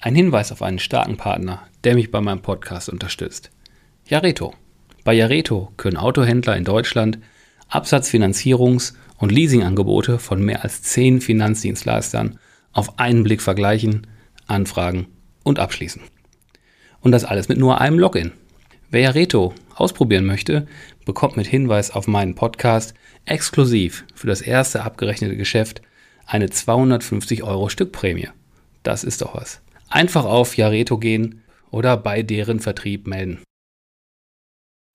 [0.00, 3.50] ein Hinweis auf einen starken Partner, der mich bei meinem Podcast unterstützt.
[4.06, 4.54] Jareto.
[5.04, 7.18] Bei Jareto können Autohändler in Deutschland
[7.70, 12.38] Absatzfinanzierungs- und Leasingangebote von mehr als zehn Finanzdienstleistern
[12.72, 14.06] auf einen Blick vergleichen,
[14.46, 15.06] anfragen
[15.44, 16.02] und abschließen.
[17.00, 18.32] Und das alles mit nur einem Login.
[18.90, 20.66] Wer Jareto ausprobieren möchte,
[21.04, 22.94] bekommt mit Hinweis auf meinen Podcast
[23.26, 25.82] exklusiv für das erste abgerechnete Geschäft
[26.26, 28.28] eine 250 Euro Stückprämie.
[28.82, 29.60] Das ist doch was.
[29.92, 33.40] Einfach auf Jareto gehen oder bei deren Vertrieb melden.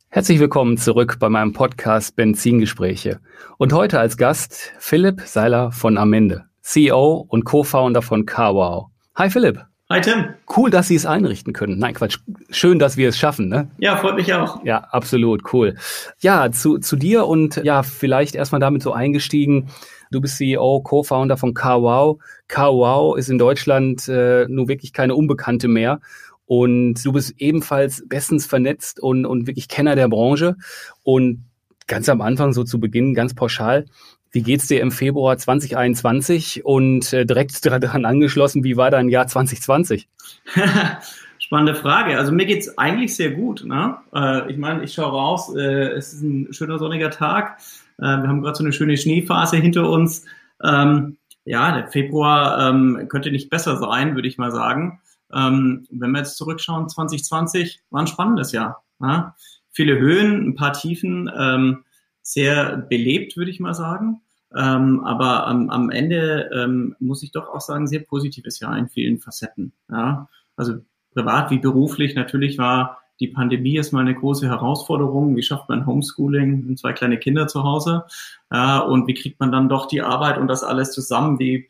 [0.07, 3.19] Herzlich willkommen zurück bei meinem Podcast Benzingespräche.
[3.57, 8.85] Und heute als Gast Philipp Seiler von Amende, CEO und Co-Founder von CarWow.
[9.16, 9.66] Hi Philipp.
[9.89, 10.29] Hi Tim.
[10.55, 11.77] Cool, dass Sie es einrichten können.
[11.77, 12.19] Nein, Quatsch.
[12.49, 13.69] Schön, dass wir es schaffen, ne?
[13.77, 14.63] Ja, freut mich auch.
[14.63, 15.75] Ja, absolut, cool.
[16.19, 19.67] Ja, zu, zu dir und ja, vielleicht erstmal damit so eingestiegen.
[20.11, 22.19] Du bist CEO, Co-Founder von CarWow.
[22.47, 25.99] CarWow ist in Deutschland äh, nur wirklich keine Unbekannte mehr.
[26.45, 30.55] Und du bist ebenfalls bestens vernetzt und, und wirklich Kenner der Branche.
[31.03, 31.45] Und
[31.87, 33.85] ganz am Anfang, so zu Beginn, ganz pauschal,
[34.31, 39.27] wie geht's dir im Februar 2021 und äh, direkt daran angeschlossen, wie war dein Jahr
[39.27, 40.07] 2020?
[41.39, 42.17] Spannende Frage.
[42.17, 43.63] Also mir geht's eigentlich sehr gut.
[43.65, 43.97] Ne?
[44.13, 47.57] Äh, ich meine, ich schaue raus, äh, es ist ein schöner sonniger Tag.
[47.97, 50.25] Äh, wir haben gerade so eine schöne Schneephase hinter uns.
[50.63, 55.01] Ähm, ja, der Februar ähm, könnte nicht besser sein, würde ich mal sagen.
[55.33, 58.83] Ähm, wenn wir jetzt zurückschauen, 2020 war ein spannendes Jahr.
[59.00, 59.33] Ne?
[59.72, 61.83] Viele Höhen, ein paar Tiefen, ähm,
[62.22, 64.22] sehr belebt, würde ich mal sagen.
[64.56, 68.88] Ähm, aber am, am Ende ähm, muss ich doch auch sagen, sehr positives Jahr in
[68.88, 69.73] vielen Facetten.
[69.91, 70.29] Ja?
[70.56, 70.75] Also
[71.13, 75.35] privat wie beruflich natürlich war die Pandemie erstmal eine große Herausforderung.
[75.35, 76.67] Wie schafft man Homeschooling?
[76.67, 78.05] und zwei kleine Kinder zu Hause.
[78.51, 81.39] Ja, und wie kriegt man dann doch die Arbeit und das alles zusammen?
[81.39, 81.69] Wie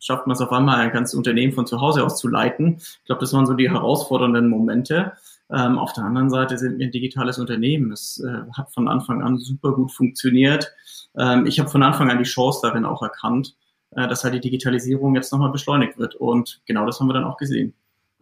[0.00, 2.76] schafft man es auf einmal, ein ganzes Unternehmen von zu Hause aus zu leiten?
[2.78, 5.12] Ich glaube, das waren so die herausfordernden Momente.
[5.50, 7.92] Ähm, auf der anderen Seite sind wir ein digitales Unternehmen.
[7.92, 10.72] Es äh, hat von Anfang an super gut funktioniert
[11.18, 13.56] ähm, ich habe von Anfang an die Chance darin auch erkannt,
[13.92, 16.14] äh, dass halt die Digitalisierung jetzt nochmal beschleunigt wird.
[16.16, 17.74] Und genau das haben wir dann auch gesehen.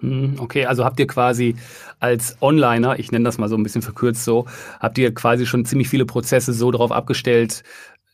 [0.03, 1.55] Hm, okay, also habt ihr quasi
[2.01, 4.47] als Onliner, ich nenne das mal so ein bisschen verkürzt so,
[4.81, 7.63] habt ihr quasi schon ziemlich viele Prozesse so drauf abgestellt,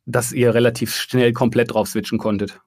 [0.04, 2.60] dass ihr relativ schnell komplett drauf switchen konntet?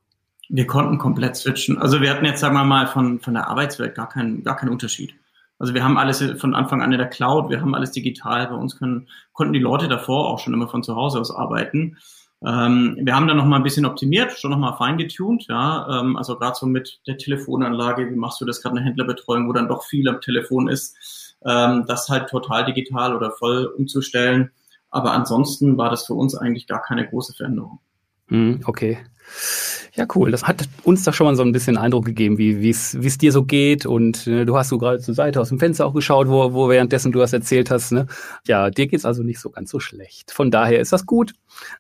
[0.50, 1.78] Wir konnten komplett switchen.
[1.78, 4.70] Also wir hatten jetzt, sagen wir mal, von, von der Arbeitswelt gar keinen, gar keinen
[4.70, 5.14] Unterschied.
[5.60, 8.48] Also wir haben alles von Anfang an in der Cloud, wir haben alles digital.
[8.48, 11.98] Bei uns können, konnten die Leute davor auch schon immer von zu Hause aus arbeiten.
[12.44, 16.00] Ähm, wir haben dann noch mal ein bisschen optimiert, schon noch mal feingetuned, ja.
[16.00, 19.54] Ähm, also gerade so mit der Telefonanlage, wie machst du das gerade eine Händlerbetreuung, wo
[19.54, 24.52] dann doch viel am Telefon ist, ähm, das halt total digital oder voll umzustellen.
[24.90, 27.80] Aber ansonsten war das für uns eigentlich gar keine große Veränderung.
[28.32, 28.98] Hm, okay.
[29.94, 30.32] Ja, cool.
[30.32, 33.44] Das hat uns da schon mal so ein bisschen Eindruck gegeben, wie es dir so
[33.44, 33.86] geht.
[33.86, 36.70] Und äh, du hast so gerade zur Seite aus dem Fenster auch geschaut, wo, wo
[36.70, 37.92] währenddessen du das erzählt hast.
[37.92, 38.08] Ne?
[38.48, 40.32] Ja, dir geht's also nicht so ganz so schlecht.
[40.32, 41.34] Von daher ist das gut.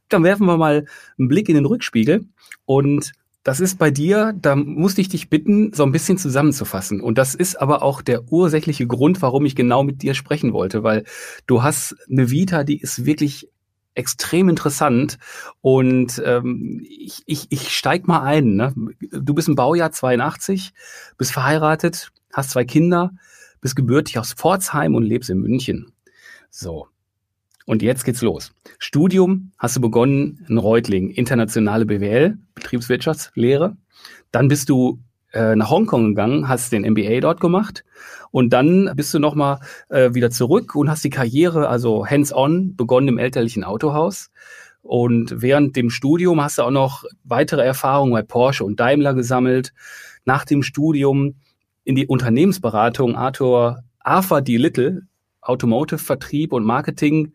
[0.09, 0.85] Dann werfen wir mal
[1.17, 2.25] einen Blick in den Rückspiegel.
[2.65, 3.13] Und
[3.43, 7.01] das ist bei dir, da musste ich dich bitten, so ein bisschen zusammenzufassen.
[7.01, 10.83] Und das ist aber auch der ursächliche Grund, warum ich genau mit dir sprechen wollte,
[10.83, 11.05] weil
[11.47, 13.49] du hast eine Vita, die ist wirklich
[13.93, 15.17] extrem interessant
[15.61, 18.55] und ähm, ich, ich, ich steig mal ein.
[18.55, 18.73] Ne?
[19.11, 20.73] Du bist im Baujahr 82,
[21.17, 23.11] bist verheiratet, hast zwei Kinder,
[23.59, 25.91] bist gebürtig aus Pforzheim und lebst in München.
[26.49, 26.87] So.
[27.65, 28.53] Und jetzt geht's los.
[28.79, 33.77] Studium hast du begonnen in Reutling, internationale BWL, Betriebswirtschaftslehre.
[34.31, 34.99] Dann bist du
[35.33, 37.83] äh, nach Hongkong gegangen, hast den MBA dort gemacht
[38.31, 43.09] und dann bist du nochmal äh, wieder zurück und hast die Karriere, also hands-on, begonnen
[43.09, 44.31] im elterlichen Autohaus.
[44.81, 49.73] Und während dem Studium hast du auch noch weitere Erfahrungen bei Porsche und Daimler gesammelt.
[50.25, 51.35] Nach dem Studium
[51.83, 54.57] in die Unternehmensberatung Arthur Arthur D.
[54.57, 55.03] Little,
[55.41, 57.33] Automotive Vertrieb und Marketing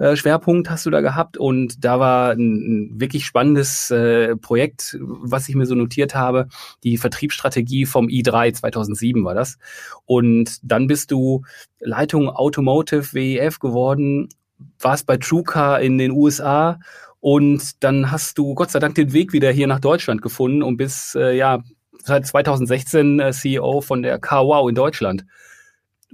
[0.00, 5.48] äh, Schwerpunkt hast du da gehabt und da war ein, wirklich spannendes äh, Projekt, was
[5.48, 6.48] ich mir so notiert habe,
[6.82, 9.58] die Vertriebsstrategie vom i3 2007 war das
[10.06, 11.42] und dann bist du
[11.80, 14.30] Leitung Automotive WEF geworden,
[14.78, 16.80] warst bei TrueCar in den USA
[17.20, 20.78] und dann hast du Gott sei Dank den Weg wieder hier nach Deutschland gefunden und
[20.78, 21.62] bist äh, ja
[22.02, 25.26] seit 2016 äh, CEO von der CarWow in Deutschland.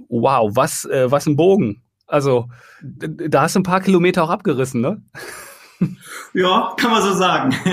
[0.09, 1.81] Wow, was, äh, was ein Bogen.
[2.07, 2.49] Also,
[2.81, 5.01] da hast du ein paar Kilometer auch abgerissen, ne?
[6.33, 7.53] Ja, kann man so sagen.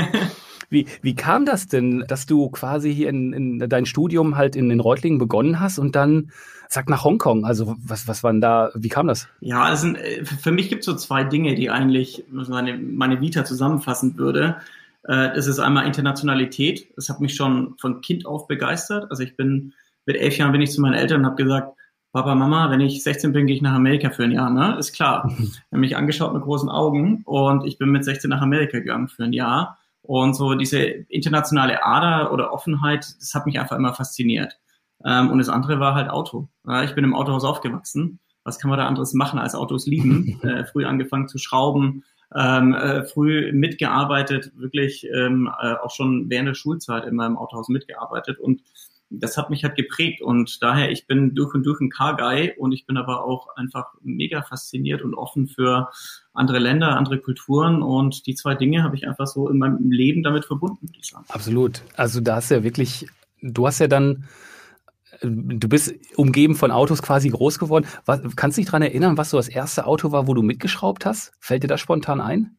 [0.71, 4.73] Wie, wie kam das denn, dass du quasi hier in, in dein Studium halt in,
[4.73, 6.33] in Reutlingen begonnen hast und dann
[6.69, 7.45] sag nach Hongkong?
[7.45, 9.29] Also was, was waren da, wie kam das?
[9.39, 9.93] Ja, also
[10.25, 14.57] für mich gibt es so zwei Dinge, die eigentlich meine, meine Vita zusammenfassen würde.
[15.05, 16.89] Äh, das ist einmal Internationalität.
[16.97, 19.11] Das hat mich schon von Kind auf begeistert.
[19.11, 19.75] Also ich bin,
[20.07, 21.77] mit elf Jahren bin ich zu meinen Eltern und habe gesagt,
[22.15, 24.77] Papa, Mama, wenn ich 16 bin, gehe ich nach Amerika für ein Jahr, ne?
[24.79, 25.25] Ist klar.
[25.73, 29.25] haben mich angeschaut mit großen Augen und ich bin mit 16 nach Amerika gegangen für
[29.25, 29.79] ein Jahr.
[30.01, 34.61] Und so diese internationale Ader oder Offenheit, das hat mich einfach immer fasziniert.
[35.05, 36.49] Ähm, und das andere war halt Auto.
[36.85, 38.21] ich bin im Autohaus aufgewachsen.
[38.45, 40.41] Was kann man da anderes machen als Autos lieben?
[40.45, 46.47] äh, früh angefangen zu schrauben, ähm, äh, früh mitgearbeitet, wirklich ähm, äh, auch schon während
[46.47, 48.39] der Schulzeit in meinem Autohaus mitgearbeitet.
[48.39, 48.63] Und
[49.21, 52.73] das hat mich halt geprägt und daher, ich bin durch und durch ein Car-Guy und
[52.73, 55.91] ich bin aber auch einfach mega fasziniert und offen für
[56.33, 60.23] andere Länder, andere Kulturen und die zwei Dinge habe ich einfach so in meinem Leben
[60.23, 61.25] damit verbunden, würde ich sagen.
[61.29, 61.83] Absolut.
[61.97, 63.07] Also da hast du ja wirklich,
[63.41, 64.25] du hast ja dann
[65.23, 67.87] du bist umgeben von Autos quasi groß geworden.
[68.05, 71.07] Was, kannst du dich daran erinnern, was so das erste Auto war, wo du mitgeschraubt
[71.07, 71.33] hast?
[71.41, 72.57] Fällt dir das spontan ein?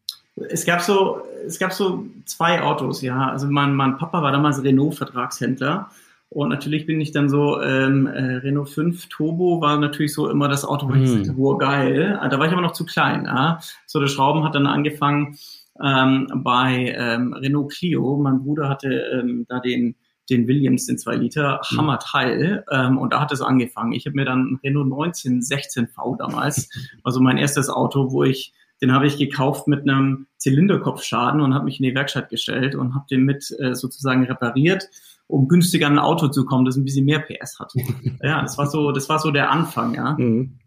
[0.48, 3.30] Es gab so, es gab so zwei Autos, ja.
[3.30, 5.90] Also mein, mein Papa war damals Renault-Vertragshändler
[6.28, 10.48] und natürlich bin ich dann so, ähm, äh, Renault 5 Turbo war natürlich so immer
[10.48, 11.24] das Auto, wo ich hm.
[11.24, 12.18] sagte, wow, geil.
[12.20, 13.26] Ah, da war ich aber noch zu klein.
[13.26, 13.60] Ja?
[13.86, 15.38] So, der Schrauben hat dann angefangen
[15.82, 18.16] ähm, bei ähm, Renault Clio.
[18.16, 19.94] Mein Bruder hatte ähm, da den,
[20.28, 21.78] den Williams, den 2 Liter, hm.
[21.78, 22.64] Hammerteil.
[22.72, 23.92] Ähm, und da hat es angefangen.
[23.92, 26.68] Ich habe mir dann Renault 1916V damals,
[27.04, 28.52] also mein erstes Auto, wo ich
[28.82, 32.94] den habe ich gekauft mit einem Zylinderkopfschaden und habe mich in die Werkstatt gestellt und
[32.94, 34.90] habe den mit äh, sozusagen repariert
[35.28, 37.72] um günstiger an ein Auto zu kommen, das ein bisschen mehr PS hat.
[38.22, 40.14] ja, das war so, das war so der Anfang, ja.
[40.18, 40.58] Mhm.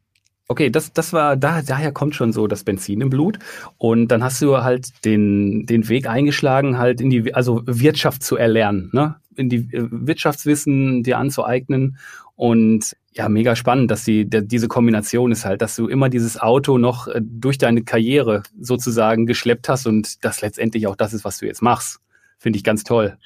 [0.51, 3.37] Okay, das, das war, da, daher kommt schon so das Benzin im Blut.
[3.77, 8.35] Und dann hast du halt den, den Weg eingeschlagen, halt in die, also Wirtschaft zu
[8.35, 9.17] erlernen, ne?
[9.35, 11.97] In die äh, Wirtschaftswissen dir anzueignen.
[12.35, 16.39] Und ja, mega spannend, dass die, der, diese Kombination ist halt, dass du immer dieses
[16.39, 21.25] Auto noch äh, durch deine Karriere sozusagen geschleppt hast und das letztendlich auch das ist,
[21.25, 21.99] was du jetzt machst.
[22.39, 23.17] Finde ich ganz toll.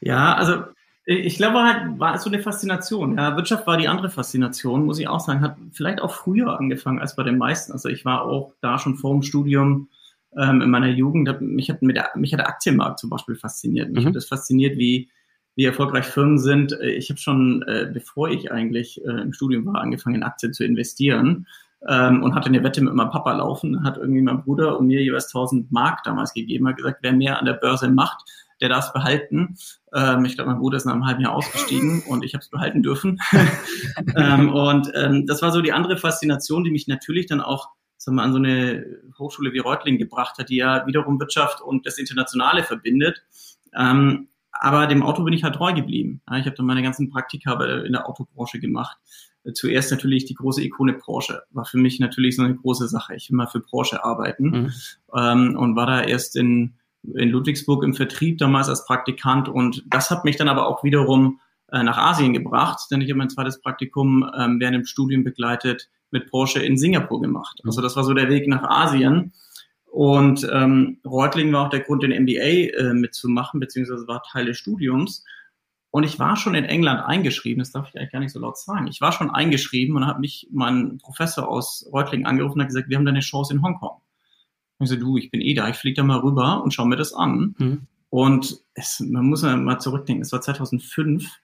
[0.00, 0.64] Ja, also
[1.08, 3.16] ich glaube, halt war es so eine Faszination.
[3.16, 5.40] Ja, Wirtschaft war die andere Faszination, muss ich auch sagen.
[5.40, 7.70] Hat vielleicht auch früher angefangen als bei den meisten.
[7.70, 9.88] Also ich war auch da schon vor dem Studium
[10.36, 11.40] ähm, in meiner Jugend.
[11.40, 13.92] Mich hat, mit der, mich hat der Aktienmarkt zum Beispiel fasziniert.
[13.92, 14.08] Mich mhm.
[14.08, 15.08] hat das fasziniert, wie,
[15.54, 16.72] wie erfolgreich Firmen sind.
[16.82, 20.64] Ich habe schon, äh, bevor ich eigentlich äh, im Studium war, angefangen in Aktien zu
[20.64, 21.46] investieren.
[21.88, 25.02] Ähm, und hatte eine Wette mit meinem Papa laufen, hat irgendwie mein Bruder und mir
[25.02, 28.24] jeweils 1000 Mark damals gegeben, hat gesagt, wer mehr an der Börse macht,
[28.60, 29.56] der darf es behalten.
[29.94, 32.48] Ähm, ich glaube, mein Bruder ist nach einem halben Jahr ausgestiegen und ich habe es
[32.48, 33.18] behalten dürfen.
[34.16, 38.16] ähm, und ähm, das war so die andere Faszination, die mich natürlich dann auch sagen
[38.16, 38.84] wir, an so eine
[39.18, 43.22] Hochschule wie Reutlingen gebracht hat, die ja wiederum Wirtschaft und das Internationale verbindet.
[43.74, 46.22] Ähm, aber dem Auto bin ich halt treu geblieben.
[46.28, 48.96] Ja, ich habe dann meine ganzen Praktika in der Autobranche gemacht.
[49.54, 51.42] Zuerst natürlich die große Ikone Porsche.
[51.50, 53.14] War für mich natürlich so eine große Sache.
[53.14, 54.72] Ich will mal für Porsche arbeiten mhm.
[55.14, 56.74] ähm, und war da erst in
[57.14, 61.40] in Ludwigsburg im Vertrieb damals als Praktikant und das hat mich dann aber auch wiederum
[61.72, 65.88] äh, nach Asien gebracht, denn ich habe mein zweites Praktikum ähm, während dem Studium begleitet
[66.10, 67.60] mit Porsche in Singapur gemacht.
[67.64, 69.32] Also das war so der Weg nach Asien.
[69.84, 74.58] Und ähm, Reutling war auch der Grund, den MBA äh, mitzumachen, beziehungsweise war Teil des
[74.58, 75.24] Studiums.
[75.90, 78.58] Und ich war schon in England eingeschrieben, das darf ich eigentlich gar nicht so laut
[78.58, 78.86] sagen.
[78.88, 82.90] Ich war schon eingeschrieben und hat mich mein Professor aus Reutling angerufen und hat gesagt,
[82.90, 84.02] wir haben da eine Chance in Hongkong.
[84.78, 86.96] Ich so, du, ich bin eh da, ich fliege da mal rüber und schau mir
[86.96, 87.54] das an.
[87.58, 87.86] Mhm.
[88.10, 91.40] Und es, man muss mal zurückdenken, es war 2005,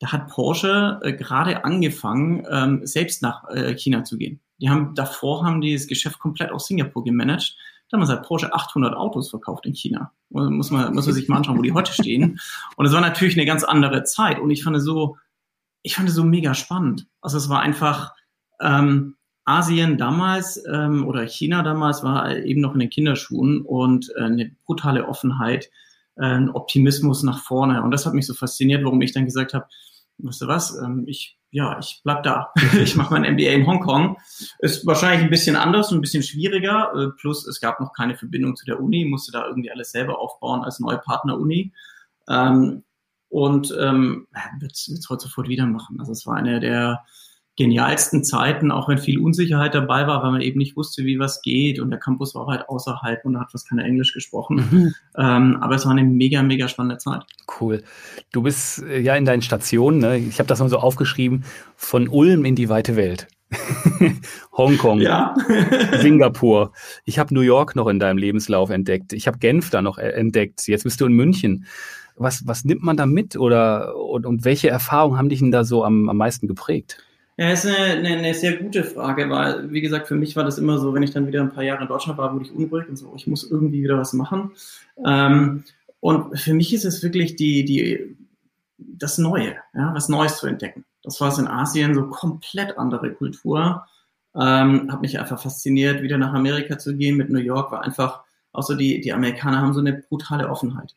[0.00, 4.40] da hat Porsche äh, gerade angefangen, ähm, selbst nach äh, China zu gehen.
[4.58, 7.56] Die haben davor haben die das Geschäft komplett aus Singapur gemanagt.
[7.90, 10.12] Damals hat Porsche 800 Autos verkauft in China.
[10.30, 12.40] Muss man, muss man sich mal anschauen, wo die heute stehen.
[12.76, 14.40] Und es war natürlich eine ganz andere Zeit.
[14.40, 15.18] Und ich fand es so,
[15.82, 17.06] ich fand es so mega spannend.
[17.20, 18.14] Also es war einfach,
[18.60, 19.15] ähm,
[19.46, 24.50] Asien damals ähm, oder China damals war eben noch in den Kinderschuhen und äh, eine
[24.66, 25.70] brutale Offenheit,
[26.16, 27.82] äh, ein Optimismus nach vorne.
[27.82, 29.66] Und das hat mich so fasziniert, warum ich dann gesagt habe,
[30.18, 32.52] weißt du was, ähm, ich, ja, ich bleib da.
[32.82, 34.16] ich mache mein MBA in Hongkong.
[34.58, 36.92] Ist wahrscheinlich ein bisschen anders und ein bisschen schwieriger.
[36.96, 40.18] Äh, plus es gab noch keine Verbindung zu der Uni, musste da irgendwie alles selber
[40.18, 41.72] aufbauen als neue Partner-Uni.
[42.28, 42.82] Ähm,
[43.28, 44.26] und ähm,
[44.58, 46.00] wird es heute sofort wieder machen.
[46.00, 47.04] Also es war eine der
[47.56, 51.40] genialsten Zeiten, auch wenn viel Unsicherheit dabei war, weil man eben nicht wusste, wie was
[51.40, 54.56] geht und der Campus war halt außerhalb und da hat fast keiner Englisch gesprochen.
[54.70, 54.94] Mhm.
[55.16, 57.22] Ähm, aber es war eine mega, mega spannende Zeit.
[57.60, 57.82] Cool.
[58.32, 60.18] Du bist äh, ja in deinen Stationen, ne?
[60.18, 61.44] ich habe das mal so aufgeschrieben,
[61.76, 63.26] von Ulm in die weite Welt.
[64.56, 65.34] Hongkong, ja.
[66.00, 66.72] Singapur.
[67.04, 69.12] Ich habe New York noch in deinem Lebenslauf entdeckt.
[69.12, 70.66] Ich habe Genf da noch äh, entdeckt.
[70.66, 71.64] Jetzt bist du in München.
[72.16, 75.64] Was, was nimmt man da mit oder und, und welche Erfahrungen haben dich denn da
[75.64, 76.98] so am, am meisten geprägt?
[77.38, 80.56] Ja, ist eine, eine, eine sehr gute Frage, weil, wie gesagt, für mich war das
[80.56, 82.88] immer so, wenn ich dann wieder ein paar Jahre in Deutschland war, wurde ich unruhig
[82.88, 84.52] und so, ich muss irgendwie wieder was machen.
[85.04, 85.64] Ähm,
[86.00, 88.16] und für mich ist es wirklich die, die,
[88.78, 90.84] das Neue, ja, was Neues zu entdecken.
[91.02, 93.86] Das war es in Asien, so komplett andere Kultur.
[94.34, 97.16] Ähm, hat mich einfach fasziniert, wieder nach Amerika zu gehen.
[97.16, 100.94] Mit New York war einfach auch so, die, die Amerikaner haben so eine brutale Offenheit.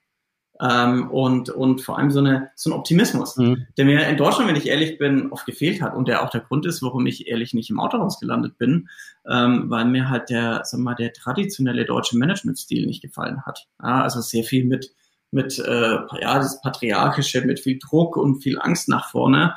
[0.61, 3.67] Ähm, und, und vor allem so, eine, so ein Optimismus, mhm.
[3.77, 6.41] der mir in Deutschland, wenn ich ehrlich bin, oft gefehlt hat und der auch der
[6.41, 8.89] Grund ist, warum ich ehrlich nicht im Autohaus gelandet bin,
[9.29, 13.67] ähm, weil mir halt der, sag mal, der traditionelle deutsche Managementstil nicht gefallen hat.
[13.81, 14.93] Ja, also sehr viel mit
[15.31, 19.53] mit äh, ja das patriarchische, mit viel Druck und viel Angst nach vorne.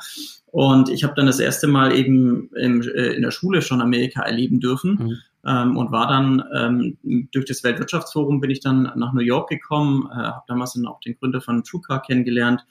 [0.51, 4.21] Und ich habe dann das erste Mal eben im, äh, in der Schule schon Amerika
[4.21, 4.97] erleben dürfen.
[4.99, 9.49] Mhm ähm, und war dann ähm, durch das Weltwirtschaftsforum bin ich dann nach New York
[9.49, 12.65] gekommen, äh, habe damals dann auch den Gründer von TrueCar kennengelernt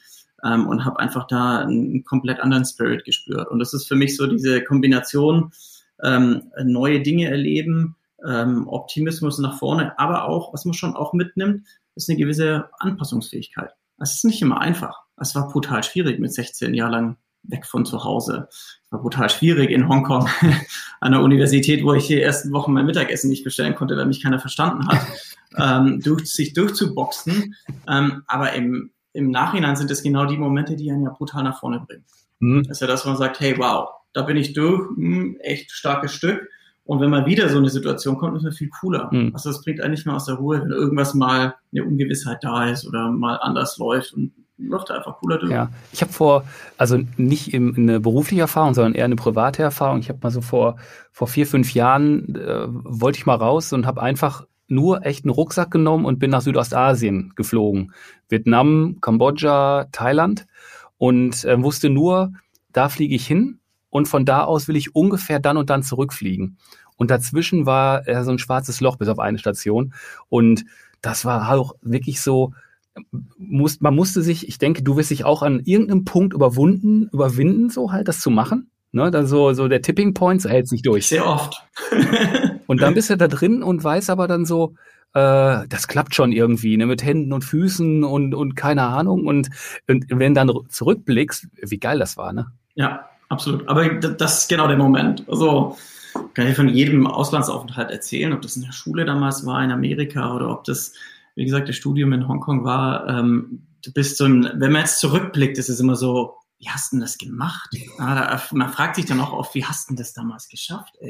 [0.45, 3.49] ähm, und habe einfach da einen komplett anderen Spirit gespürt.
[3.49, 5.53] Und das ist für mich so diese Kombination
[6.03, 11.67] ähm, neue Dinge erleben, ähm, Optimismus nach vorne, aber auch, was man schon auch mitnimmt,
[11.95, 13.71] ist eine gewisse Anpassungsfähigkeit.
[13.99, 15.03] Es ist nicht immer einfach.
[15.17, 18.49] Es war brutal schwierig mit 16 Jahren lang weg von zu Hause.
[18.51, 20.29] Es war brutal schwierig in Hongkong
[21.01, 24.23] an der Universität, wo ich die ersten Wochen mein Mittagessen nicht bestellen konnte, weil mich
[24.23, 25.01] keiner verstanden hat,
[25.59, 27.55] ähm, durch, sich durchzuboxen.
[27.89, 31.59] Ähm, aber im, im Nachhinein sind es genau die Momente, die einen ja brutal nach
[31.59, 32.05] vorne bringen.
[32.39, 32.65] Mhm.
[32.65, 35.71] Das ist ja das, wo man sagt, hey, wow, da bin ich durch, hm, echt
[35.71, 36.49] starkes Stück.
[36.85, 39.09] Und wenn mal wieder so eine Situation kommt, ist es viel cooler.
[39.13, 39.31] Mhm.
[39.35, 42.87] Also das bringt eigentlich mal aus der Ruhe, wenn irgendwas mal eine Ungewissheit da ist
[42.87, 44.33] oder mal anders läuft und
[44.67, 45.53] läuft einfach cooler durch.
[45.53, 46.45] Ja, ich habe vor,
[46.77, 50.01] also nicht im, eine berufliche Erfahrung, sondern eher eine private Erfahrung.
[50.01, 50.77] Ich habe mal so vor,
[51.11, 55.33] vor vier, fünf Jahren, äh, wollte ich mal raus und habe einfach nur echt einen
[55.33, 57.93] Rucksack genommen und bin nach Südostasien geflogen.
[58.29, 60.47] Vietnam, Kambodscha, Thailand
[60.97, 62.33] und äh, wusste nur,
[62.73, 63.59] da fliege ich hin
[63.91, 66.57] und von da aus will ich ungefähr dann und dann zurückfliegen.
[66.97, 69.93] Und dazwischen war äh, so ein schwarzes Loch bis auf eine Station
[70.29, 70.65] und
[71.03, 72.55] das war auch wirklich so,
[73.39, 77.71] muss, man musste sich, ich denke, du wirst dich auch an irgendeinem Punkt überwunden, überwinden,
[77.71, 78.71] so halt, das zu machen.
[78.95, 81.07] Ne, dann so, so der Tipping Point so hält sich durch.
[81.07, 81.67] Sehr oft.
[82.67, 84.75] und dann bist du da drin und weißt aber dann so,
[85.15, 89.27] äh, das klappt schon irgendwie, ne, mit Händen und Füßen und, und keine Ahnung.
[89.27, 89.49] Und,
[89.89, 92.53] und wenn dann zurückblickst, wie geil das war, ne?
[92.75, 93.67] Ja, absolut.
[93.67, 95.25] Aber das ist genau der Moment.
[95.27, 95.77] Also,
[96.35, 100.35] kann ich von jedem Auslandsaufenthalt erzählen, ob das in der Schule damals war, in Amerika
[100.35, 100.93] oder ob das
[101.35, 105.01] wie gesagt, das Studium in Hongkong war, ähm, du bist so ein, wenn man jetzt
[105.01, 107.71] zurückblickt, ist es immer so, wie hast du denn das gemacht?
[107.99, 110.95] Ah, man fragt sich dann auch oft, wie hast du denn das damals geschafft?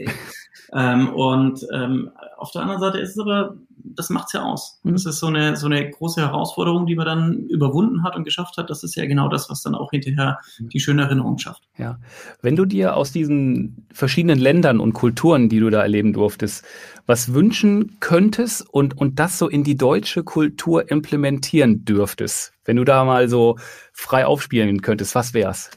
[0.74, 4.80] Ähm, und ähm, auf der anderen Seite ist es aber, das macht's ja aus.
[4.84, 4.92] Mhm.
[4.92, 8.56] Das ist so eine, so eine große Herausforderung, die man dann überwunden hat und geschafft
[8.56, 8.70] hat.
[8.70, 10.68] Das ist ja genau das, was dann auch hinterher mhm.
[10.70, 11.68] die schöne Erinnerung schafft.
[11.76, 11.98] Ja.
[12.40, 16.64] Wenn du dir aus diesen verschiedenen Ländern und Kulturen, die du da erleben durftest,
[17.06, 22.84] was wünschen könntest und, und das so in die deutsche Kultur implementieren dürftest, wenn du
[22.84, 23.58] da mal so
[23.92, 25.70] frei aufspielen könntest, was wär's?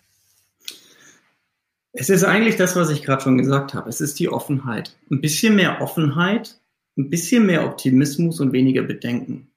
[1.94, 3.90] Es ist eigentlich das, was ich gerade schon gesagt habe.
[3.90, 4.98] Es ist die Offenheit.
[5.10, 6.60] Ein bisschen mehr Offenheit,
[6.98, 9.50] ein bisschen mehr Optimismus und weniger Bedenken.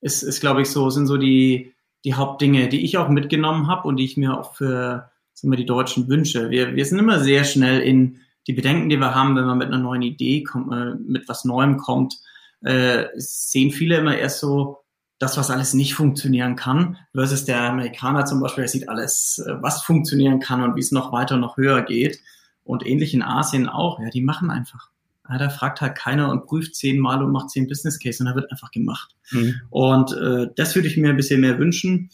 [0.00, 3.88] Ist, ist glaube ich, so, sind so die, die Hauptdinge, die ich auch mitgenommen habe
[3.88, 5.10] und die ich mir auch für
[5.42, 6.50] wir, die Deutschen wünsche.
[6.50, 9.68] Wir, wir sind immer sehr schnell in die Bedenken, die wir haben, wenn man mit
[9.68, 12.16] einer neuen Idee kommt, äh, mit was Neuem kommt,
[12.62, 14.78] äh, sehen viele immer erst so,
[15.18, 19.54] das, was alles nicht funktionieren kann, versus der Amerikaner zum Beispiel, der sieht alles, äh,
[19.60, 22.20] was funktionieren kann und wie es noch weiter, noch höher geht.
[22.64, 24.90] Und ähnlich in Asien auch, ja, die machen einfach.
[25.28, 28.34] Ja, da fragt halt keiner und prüft zehnmal und macht zehn Business Case und da
[28.34, 29.14] wird einfach gemacht.
[29.30, 29.54] Mhm.
[29.70, 32.10] Und äh, das würde ich mir ein bisschen mehr wünschen.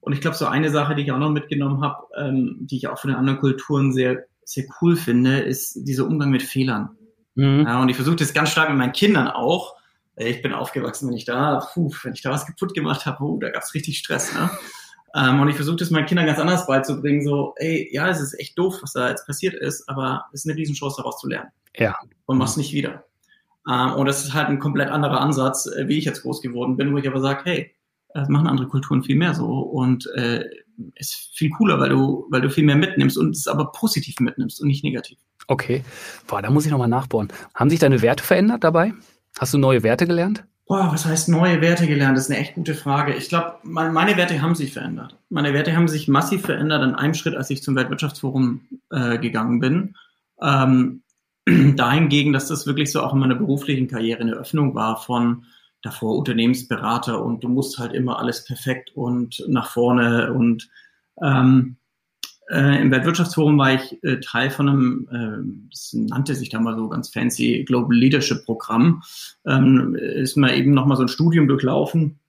[0.00, 2.88] Und ich glaube, so eine Sache, die ich auch noch mitgenommen habe, ähm, die ich
[2.88, 6.90] auch von den anderen Kulturen sehr, sehr cool finde, ist dieser Umgang mit Fehlern.
[7.34, 7.64] Mhm.
[7.66, 9.74] Ja, und ich versuche das ganz stark mit meinen Kindern auch,
[10.16, 13.38] ich bin aufgewachsen, wenn ich da, puh, wenn ich da was kaputt gemacht habe, oh,
[13.38, 14.32] da gab's richtig Stress.
[14.32, 14.50] Ne?
[15.14, 18.38] Ähm, und ich versuche das meinen Kindern ganz anders beizubringen, so, ey, ja, es ist
[18.38, 21.50] echt doof, was da jetzt passiert ist, aber es ist eine Riesenchance, daraus zu lernen.
[21.76, 21.96] Ja.
[22.26, 23.04] Und mach's nicht wieder.
[23.70, 26.76] Ähm, und das ist halt ein komplett anderer Ansatz, äh, wie ich jetzt groß geworden
[26.76, 27.74] bin, wo ich aber sage, hey,
[28.14, 30.44] Das machen andere Kulturen viel mehr so und äh,
[30.94, 34.60] ist viel cooler, weil du, weil du viel mehr mitnimmst und es aber positiv mitnimmst
[34.60, 35.18] und nicht negativ.
[35.48, 35.84] Okay.
[36.26, 37.28] Boah, da muss ich nochmal nachbohren.
[37.54, 38.92] Haben sich deine Werte verändert dabei?
[39.38, 40.44] Hast du neue Werte gelernt?
[40.66, 42.16] Boah, was heißt neue Werte gelernt?
[42.16, 43.14] Das ist eine echt gute Frage.
[43.14, 45.16] Ich glaube, meine Werte haben sich verändert.
[45.28, 49.60] Meine Werte haben sich massiv verändert an einem Schritt, als ich zum Weltwirtschaftsforum äh, gegangen
[49.60, 49.94] bin.
[50.42, 51.02] Ähm,
[51.76, 55.44] dahingegen, dass das wirklich so auch in meiner beruflichen Karriere eine Öffnung war von
[55.82, 60.68] davor Unternehmensberater und du musst halt immer alles perfekt und nach vorne und
[61.22, 61.76] ähm,
[62.48, 66.76] äh, Im Weltwirtschaftsforum war ich äh, Teil von einem, äh, das nannte sich da mal
[66.76, 69.02] so ganz fancy Global Leadership Programm.
[69.44, 72.20] Ähm, ist mal eben nochmal so ein Studium durchlaufen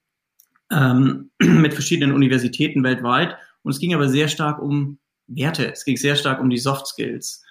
[0.72, 3.38] ähm, mit verschiedenen Universitäten weltweit.
[3.62, 4.98] Und es ging aber sehr stark um
[5.28, 5.72] Werte.
[5.72, 7.44] Es ging sehr stark um die Soft Skills.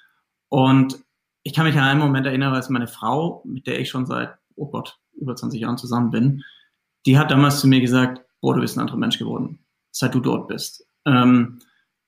[0.49, 0.99] Und
[1.45, 4.31] ich kann mich an einen Moment erinnern, als meine Frau, mit der ich schon seit,
[4.57, 6.43] oh Gott, über 20 Jahren zusammen bin,
[7.07, 9.61] die hat damals zu mir gesagt, boah, du bist ein anderer Mensch geworden,
[9.93, 10.87] seit du dort bist.
[11.05, 11.61] Ähm,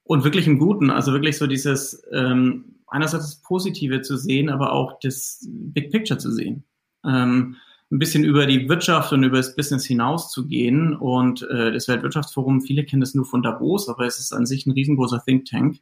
[0.08, 4.72] und wirklich im Guten, also wirklich so dieses, ähm, einerseits das Positive zu sehen, aber
[4.72, 6.64] auch das Big Picture zu sehen.
[7.04, 7.56] Ähm,
[7.90, 10.96] ein bisschen über die Wirtschaft und über das Business hinaus zu gehen.
[10.96, 14.66] Und äh, das Weltwirtschaftsforum, viele kennen das nur von Davos, aber es ist an sich
[14.66, 15.78] ein riesengroßer Think Tank.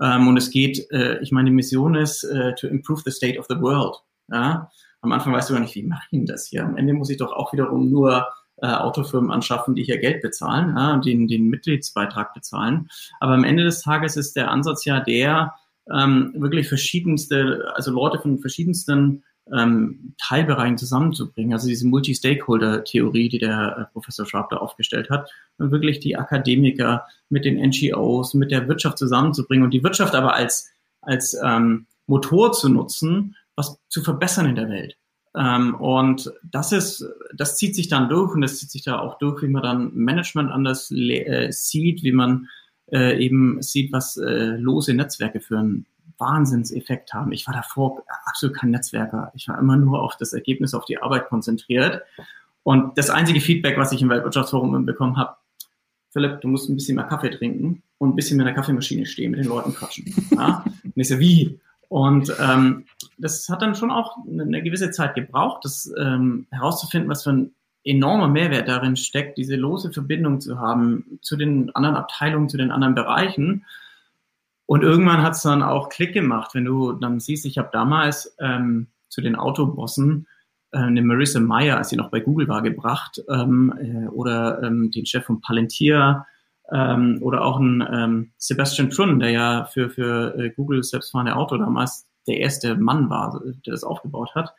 [0.00, 3.40] Ähm, und es geht, äh, ich meine, die Mission ist, äh, to improve the state
[3.40, 3.96] of the world.
[4.30, 4.70] Ja?
[5.00, 6.64] Am Anfang weißt du gar nicht, wie mache ich denn das hier?
[6.64, 8.28] Am Ende muss ich doch auch wiederum nur
[8.58, 12.88] äh, Autofirmen anschaffen, die hier Geld bezahlen, ja, den, den Mitgliedsbeitrag bezahlen.
[13.20, 15.54] Aber am Ende des Tages ist der Ansatz ja der,
[15.92, 21.52] ähm, wirklich verschiedenste, also Leute von verschiedensten ähm, Teilbereichen zusammenzubringen.
[21.52, 27.06] Also diese Multi-Stakeholder-Theorie, die der äh, Professor Schwab da aufgestellt hat, und wirklich die Akademiker
[27.28, 30.70] mit den NGOs, mit der Wirtschaft zusammenzubringen und die Wirtschaft aber als,
[31.02, 34.96] als ähm, Motor zu nutzen, was zu verbessern in der Welt.
[35.36, 39.18] Ähm, und das ist, das zieht sich dann durch und das zieht sich da auch
[39.18, 42.48] durch, wie man dann Management anders äh, sieht, wie man
[42.92, 45.86] äh, eben sieht, was äh, lose Netzwerke für einen
[46.18, 47.32] Wahnsinnseffekt haben.
[47.32, 49.32] Ich war davor absolut kein Netzwerker.
[49.34, 52.02] Ich war immer nur auf das Ergebnis, auf die Arbeit konzentriert.
[52.62, 55.36] Und das einzige Feedback, was ich im Weltwirtschaftsforum bekommen habe,
[56.10, 59.32] Philipp, du musst ein bisschen mehr Kaffee trinken und ein bisschen in der Kaffeemaschine stehen,
[59.32, 60.14] mit den Leuten quatschen.
[60.30, 60.64] Ja?
[60.84, 61.58] Und ich so, wie?
[61.88, 62.84] Und ähm,
[63.18, 67.54] das hat dann schon auch eine gewisse Zeit gebraucht, das ähm, herauszufinden, was für ein
[67.84, 72.70] enormer Mehrwert darin steckt, diese lose Verbindung zu haben zu den anderen Abteilungen, zu den
[72.70, 73.64] anderen Bereichen.
[74.66, 78.34] Und irgendwann hat es dann auch Klick gemacht, wenn du dann siehst, ich habe damals
[78.40, 80.26] ähm, zu den Autobossen
[80.72, 84.90] äh, eine Marissa Meyer, als sie noch bei Google war, gebracht ähm, äh, oder ähm,
[84.90, 86.26] den Chef von Palantir
[86.72, 91.56] ähm, oder auch ein ähm, Sebastian Trun, der ja für, für äh, Google selbstfahrende Auto
[91.56, 94.54] damals der erste Mann war, der das aufgebaut hat,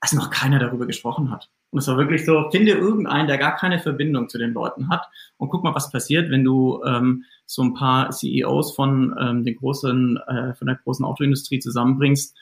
[0.00, 1.48] als noch keiner darüber gesprochen hat.
[1.70, 5.06] Und es war wirklich so, finde irgendeinen, der gar keine Verbindung zu den Leuten hat
[5.36, 9.56] und guck mal, was passiert, wenn du ähm, so ein paar CEOs von ähm, den
[9.56, 12.36] großen, äh, von der großen Autoindustrie zusammenbringst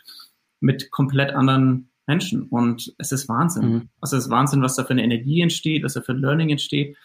[0.61, 2.43] mit komplett anderen Menschen.
[2.45, 3.69] Und es ist Wahnsinn.
[3.69, 3.89] Mhm.
[4.01, 6.97] Also es ist Wahnsinn, was da für eine Energie entsteht, was da für Learning entsteht.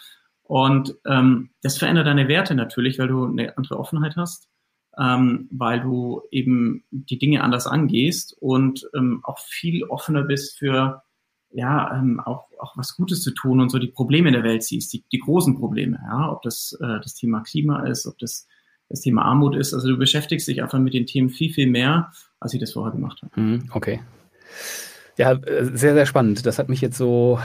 [0.50, 4.50] Und ähm, das verändert deine Werte natürlich, weil du eine andere Offenheit hast,
[4.98, 11.04] ähm, weil du eben die Dinge anders angehst und ähm, auch viel offener bist für
[11.52, 14.64] ja ähm, auch, auch was Gutes zu tun und so die Probleme in der Welt
[14.64, 18.48] siehst, die, die großen Probleme, ja, ob das äh, das Thema Klima ist, ob das
[18.90, 19.76] das Thema Armut ist.
[19.76, 22.92] Also du beschäftigst dich einfach mit den Themen viel, viel mehr, als ich das vorher
[22.92, 23.40] gemacht habe.
[23.40, 24.02] Mhm, okay.
[25.16, 26.48] Ja, äh, sehr, sehr spannend.
[26.48, 27.40] Das hat mich jetzt so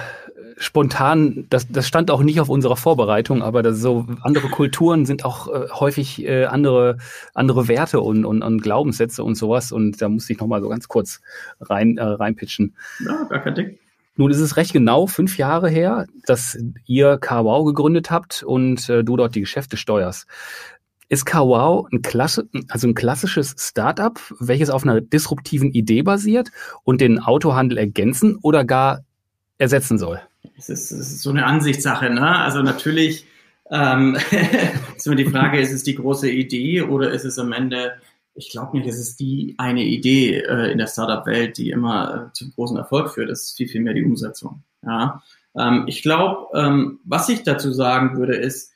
[0.57, 5.25] spontan, das, das stand auch nicht auf unserer Vorbereitung, aber das so andere Kulturen sind
[5.25, 6.99] auch äh, häufig äh, andere
[7.35, 10.69] andere Werte und, und, und Glaubenssätze und sowas und da musste ich noch mal so
[10.69, 11.21] ganz kurz
[11.61, 12.75] rein äh, reinpitchen.
[13.05, 13.79] Ja, gar kein Ding.
[14.17, 19.03] Nun ist es recht genau fünf Jahre her, dass ihr KWOW gegründet habt und äh,
[19.03, 20.27] du dort die Geschäfte steuerst.
[21.09, 26.51] Ist KWOW ein, Klasse, also ein klassisches Startup, welches auf einer disruptiven Idee basiert
[26.85, 29.05] und den Autohandel ergänzen oder gar
[29.59, 30.21] ersetzen soll?
[30.57, 32.11] es ist, es ist so eine Ansichtssache.
[32.11, 32.39] Ne?
[32.39, 33.27] Also natürlich
[33.71, 34.17] ähm,
[34.97, 37.95] ist immer die Frage, ist es die große Idee oder ist es am Ende,
[38.35, 42.33] ich glaube nicht, es ist die eine Idee äh, in der Startup-Welt, die immer äh,
[42.33, 43.31] zum großen Erfolg führt.
[43.31, 44.63] Das ist viel, viel mehr die Umsetzung.
[44.83, 45.23] Ja?
[45.57, 48.73] Ähm, ich glaube, ähm, was ich dazu sagen würde, ist,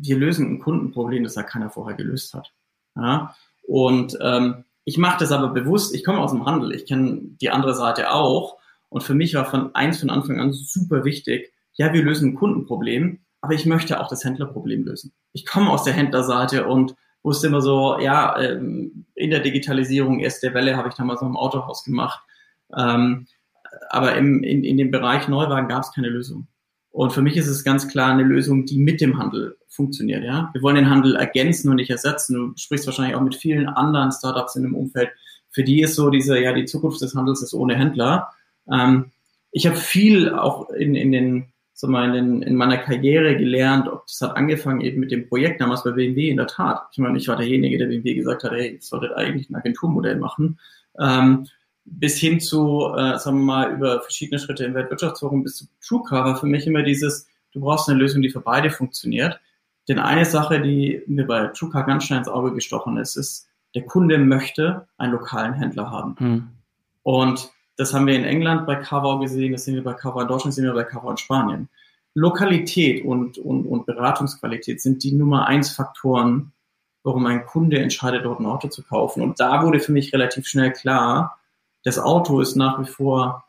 [0.00, 2.52] wir lösen ein Kundenproblem, das ja keiner vorher gelöst hat.
[2.94, 3.34] Ja?
[3.66, 7.50] Und ähm, ich mache das aber bewusst, ich komme aus dem Handel, ich kenne die
[7.50, 8.58] andere Seite auch
[8.88, 12.34] und für mich war von eins von Anfang an super wichtig, ja, wir lösen ein
[12.34, 15.12] Kundenproblem, aber ich möchte auch das Händlerproblem lösen.
[15.32, 20.54] Ich komme aus der Händlerseite und wusste immer so, ja, ähm, in der Digitalisierung erste
[20.54, 22.20] Welle habe ich damals noch im Autohaus gemacht.
[22.76, 23.26] Ähm,
[23.90, 26.48] aber im, in, in dem Bereich Neuwagen gab es keine Lösung.
[26.90, 30.24] Und für mich ist es ganz klar eine Lösung, die mit dem Handel funktioniert.
[30.24, 32.34] Ja, wir wollen den Handel ergänzen und nicht ersetzen.
[32.34, 35.10] Du sprichst wahrscheinlich auch mit vielen anderen Startups in dem Umfeld.
[35.50, 38.30] Für die ist so diese, ja, die Zukunft des Handels ist ohne Händler.
[38.72, 39.10] Ähm,
[39.50, 43.88] ich habe viel auch in, in den, sag mal, in, in meiner Karriere gelernt.
[43.88, 46.88] Ob das hat angefangen eben mit dem Projekt damals bei BMW in der Tat.
[46.92, 50.16] Ich meine, ich war derjenige, der BMW gesagt hat, hey, jetzt solltet eigentlich ein Agenturmodell
[50.16, 50.58] machen.
[50.98, 51.46] Ähm,
[51.84, 56.24] bis hin zu, äh, sagen wir mal, über verschiedene Schritte im Weltwirtschaftsforum bis zu TrueCar
[56.24, 59.40] war für mich immer dieses, du brauchst eine Lösung, die für beide funktioniert.
[59.88, 63.84] Denn eine Sache, die mir bei TrueCar ganz schnell ins Auge gestochen ist, ist, der
[63.84, 66.16] Kunde möchte einen lokalen Händler haben.
[66.18, 66.48] Hm.
[67.02, 70.28] Und das haben wir in England bei Carvau gesehen, das sehen wir bei Carvau in
[70.28, 71.68] Deutschland, das sehen wir bei Carvau in Spanien.
[72.14, 76.52] Lokalität und, und, und Beratungsqualität sind die Nummer eins Faktoren,
[77.04, 79.22] warum ein Kunde entscheidet, dort ein Auto zu kaufen.
[79.22, 81.38] Und da wurde für mich relativ schnell klar,
[81.84, 83.44] das Auto ist nach wie vor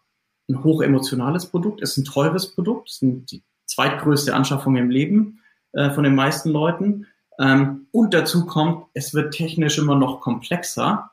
[0.47, 5.41] ein hochemotionales Produkt, ist ein teures Produkt, ist die zweitgrößte Anschaffung im Leben
[5.73, 7.07] äh, von den meisten Leuten.
[7.39, 11.09] Ähm, und dazu kommt, es wird technisch immer noch komplexer,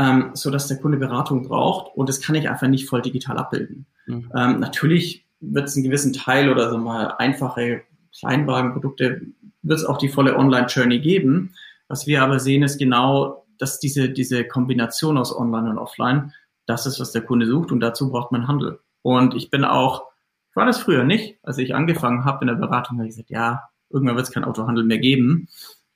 [0.00, 3.36] ähm, so dass der Kunde Beratung braucht und das kann ich einfach nicht voll digital
[3.36, 3.86] abbilden.
[4.06, 4.32] Mhm.
[4.34, 7.82] Ähm, natürlich wird es einen gewissen Teil oder so mal einfache
[8.18, 9.22] Kleinwagenprodukte
[9.62, 11.54] wird es auch die volle Online-Journey geben.
[11.88, 16.32] Was wir aber sehen, ist genau, dass diese, diese Kombination aus Online und Offline
[16.66, 18.80] das ist, was der Kunde sucht und dazu braucht man Handel.
[19.02, 20.04] Und ich bin auch,
[20.50, 23.30] ich war das früher nicht, als ich angefangen habe in der Beratung, habe ich gesagt,
[23.30, 25.48] ja, irgendwann wird es kein Autohandel mehr geben.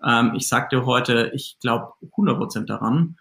[0.05, 3.17] Ähm, ich sagte heute, ich glaube 100 Prozent daran,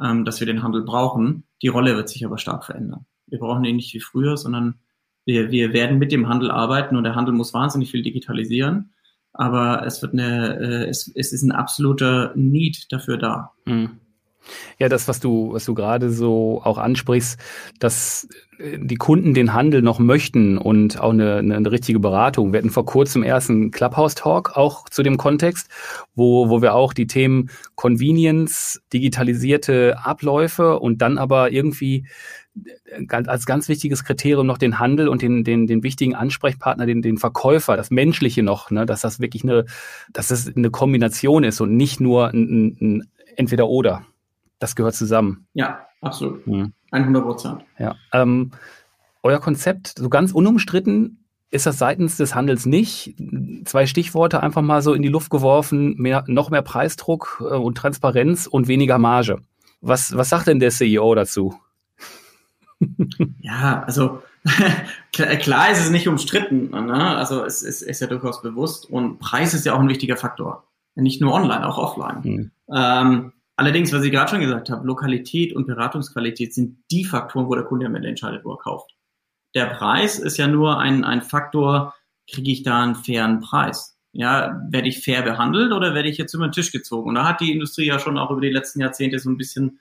[0.00, 1.44] ähm, dass wir den Handel brauchen.
[1.62, 3.06] Die Rolle wird sich aber stark verändern.
[3.26, 4.80] Wir brauchen ihn nicht wie früher, sondern
[5.24, 8.92] wir, wir werden mit dem Handel arbeiten und der Handel muss wahnsinnig viel digitalisieren.
[9.32, 13.52] Aber es wird eine, äh, es, es ist ein absoluter Need dafür da.
[13.64, 13.98] Mhm.
[14.78, 17.38] Ja, das, was du, was du gerade so auch ansprichst,
[17.78, 18.28] dass
[18.58, 22.52] äh, die Kunden den Handel noch möchten und auch eine, eine richtige Beratung.
[22.52, 25.68] Wir hatten vor kurzem erst einen Clubhouse-Talk auch zu dem Kontext,
[26.14, 32.06] wo, wo wir auch die Themen Convenience, digitalisierte Abläufe und dann aber irgendwie
[32.86, 37.02] äh, als ganz wichtiges Kriterium noch den Handel und den, den, den wichtigen Ansprechpartner, den,
[37.02, 39.66] den Verkäufer, das Menschliche noch, ne, dass das wirklich eine,
[40.12, 44.04] dass das eine Kombination ist und nicht nur ein, ein entweder oder
[44.62, 45.46] das gehört zusammen.
[45.54, 46.46] Ja, absolut.
[46.46, 46.72] Mhm.
[46.90, 47.64] 100 Prozent.
[47.78, 47.96] Ja.
[48.12, 48.52] Ähm,
[49.22, 53.14] euer Konzept, so ganz unumstritten, ist das seitens des Handels nicht.
[53.64, 57.76] Zwei Stichworte einfach mal so in die Luft geworfen, mehr, noch mehr Preisdruck äh, und
[57.76, 59.38] Transparenz und weniger Marge.
[59.80, 61.54] Was, was sagt denn der CEO dazu?
[63.40, 64.22] Ja, also
[65.12, 66.70] klar ist es nicht umstritten.
[66.70, 67.16] Ne?
[67.16, 70.64] Also es ist, ist ja durchaus bewusst und Preis ist ja auch ein wichtiger Faktor.
[70.94, 72.22] Nicht nur online, auch offline.
[72.24, 72.50] Hm.
[72.74, 77.54] Ähm, Allerdings, was ich gerade schon gesagt habe, Lokalität und Beratungsqualität sind die Faktoren, wo
[77.54, 78.96] der Kunde am Ende entscheidet, wo er kauft.
[79.54, 81.94] Der Preis ist ja nur ein, ein Faktor,
[82.28, 83.96] kriege ich da einen fairen Preis?
[84.10, 87.10] Ja, werde ich fair behandelt oder werde ich jetzt über den Tisch gezogen?
[87.10, 89.78] Und da hat die Industrie ja schon auch über die letzten Jahrzehnte so ein bisschen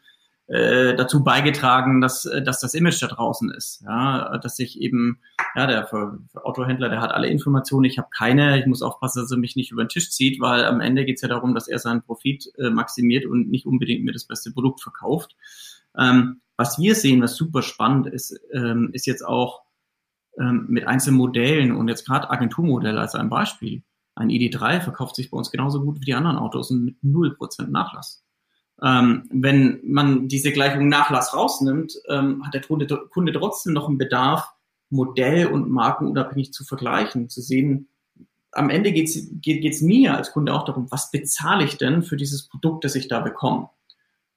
[0.52, 3.82] äh, dazu beigetragen, dass, äh, dass das Image da draußen ist.
[3.86, 5.20] Ja, dass ich eben,
[5.56, 5.88] ja, der
[6.44, 9.72] Autohändler, der hat alle Informationen, ich habe keine, ich muss aufpassen, dass er mich nicht
[9.72, 12.52] über den Tisch zieht, weil am Ende geht es ja darum, dass er seinen Profit
[12.58, 15.38] äh, maximiert und nicht unbedingt mir das beste Produkt verkauft.
[15.98, 19.62] Ähm, was wir sehen, was super spannend ist, ähm, ist jetzt auch
[20.38, 23.84] ähm, mit einzelnen Modellen und jetzt gerade Agenturmodelle als ein Beispiel.
[24.16, 27.68] Ein ID3 verkauft sich bei uns genauso gut wie die anderen Autos und mit 0%
[27.68, 28.22] Nachlass.
[28.84, 32.88] Ähm, wenn man diese Gleichung Nachlass rausnimmt, ähm, hat der Kunde,
[33.34, 34.50] trotzdem noch einen Bedarf,
[34.89, 37.88] Modell- und markenunabhängig zu vergleichen, zu sehen,
[38.52, 42.17] am Ende geht's geht geht's mir als Kunde auch darum, was bezahle ich denn für
[42.17, 43.70] dieses Produkt, das ich da bekomme?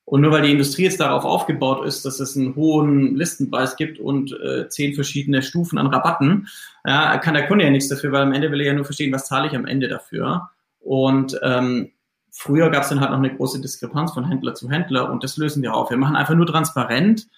[0.05, 3.99] Und nur weil die Industrie jetzt darauf aufgebaut ist, dass es einen hohen Listenpreis gibt
[3.99, 6.49] und äh, zehn verschiedene Stufen an Rabatten,
[6.87, 9.13] ja, kann der Kunde ja nichts dafür, weil am Ende will er ja nur verstehen,
[9.13, 10.51] was zahle ich am Ende dafür.
[10.81, 11.91] Und ähm,
[12.37, 15.37] Früher gab es dann halt noch eine große Diskrepanz von Händler zu Händler und das
[15.37, 15.91] lösen wir auf.
[15.91, 17.29] Wir machen einfach nur transparent,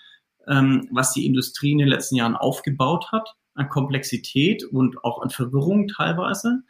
[0.48, 5.28] ähm, was die Industrie in den letzten Jahren aufgebaut hat, an Komplexität und auch an
[5.28, 6.62] Verwirrung teilweise.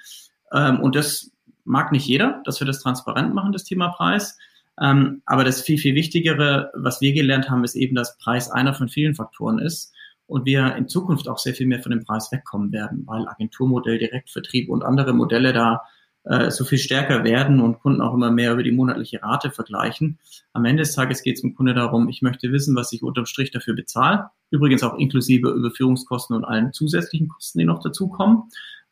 [0.52, 1.30] Ähm, und das
[1.64, 4.36] mag nicht jeder, dass wir das transparent machen, das Thema Preis.
[4.80, 8.74] Ähm, aber das viel, viel Wichtigere, was wir gelernt haben, ist eben, dass Preis einer
[8.74, 9.94] von vielen Faktoren ist
[10.26, 13.98] und wir in Zukunft auch sehr viel mehr von dem Preis wegkommen werden, weil Agenturmodell,
[13.98, 15.82] Direktvertrieb und andere Modelle da
[16.26, 20.18] äh, so viel stärker werden und Kunden auch immer mehr über die monatliche Rate vergleichen.
[20.52, 23.26] Am Ende des Tages geht es dem Kunde darum, ich möchte wissen, was ich unterm
[23.26, 24.30] Strich dafür bezahle.
[24.50, 28.44] Übrigens auch inklusive Überführungskosten und allen zusätzlichen Kosten, die noch dazukommen.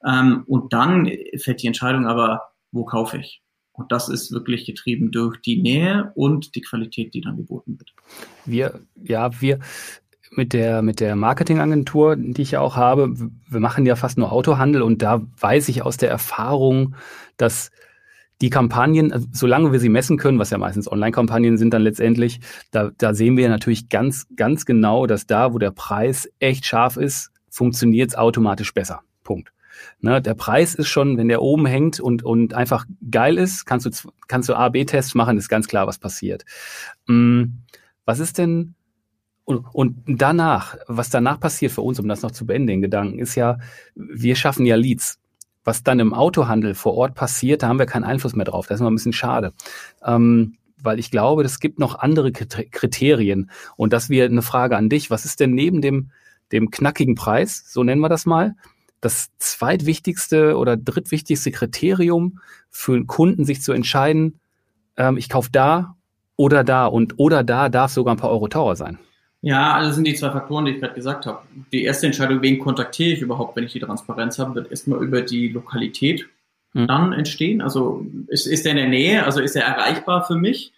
[0.04, 3.42] Ähm, und dann fällt die Entscheidung aber, wo kaufe ich?
[3.72, 7.92] Und das ist wirklich getrieben durch die Nähe und die Qualität, die dann geboten wird.
[8.44, 9.58] Wir, ja, wir,
[10.30, 13.14] mit der, mit der Marketingagentur, die ich ja auch habe,
[13.48, 16.94] wir machen ja fast nur Autohandel und da weiß ich aus der Erfahrung,
[17.36, 17.70] dass
[18.40, 22.40] die Kampagnen, also solange wir sie messen können, was ja meistens Online-Kampagnen sind dann letztendlich,
[22.72, 26.96] da, da sehen wir natürlich ganz, ganz genau, dass da, wo der Preis echt scharf
[26.96, 29.02] ist, funktioniert es automatisch besser.
[29.22, 29.52] Punkt.
[30.00, 33.86] Ne, der Preis ist schon, wenn der oben hängt und, und einfach geil ist, kannst
[33.86, 36.44] du, kannst du A-B-Tests machen, ist ganz klar, was passiert.
[37.06, 37.62] Hm,
[38.04, 38.74] was ist denn,
[39.44, 43.18] und, und danach, was danach passiert für uns, um das noch zu beenden, den Gedanken,
[43.18, 43.58] ist ja,
[43.94, 45.18] wir schaffen ja Leads.
[45.64, 48.66] Was dann im Autohandel vor Ort passiert, da haben wir keinen Einfluss mehr drauf.
[48.66, 49.52] Das ist immer ein bisschen schade.
[50.04, 53.50] Ähm, weil ich glaube, es gibt noch andere Kriterien.
[53.76, 55.10] Und das wäre eine Frage an dich.
[55.10, 56.10] Was ist denn neben dem,
[56.52, 58.54] dem knackigen Preis, so nennen wir das mal,
[59.00, 64.40] das zweitwichtigste oder drittwichtigste Kriterium für einen Kunden, sich zu entscheiden,
[64.96, 65.96] ähm, ich kaufe da
[66.36, 68.98] oder da und oder da darf sogar ein paar Euro teurer sein?
[69.44, 71.42] Ja, also sind die zwei Faktoren, die ich gerade gesagt habe.
[71.70, 75.20] Die erste Entscheidung, wen kontaktiere ich überhaupt, wenn ich die Transparenz habe, wird erstmal über
[75.20, 76.26] die Lokalität
[76.72, 76.86] hm.
[76.86, 77.60] dann entstehen.
[77.60, 80.72] Also ist, ist er in der Nähe, also ist er erreichbar für mich?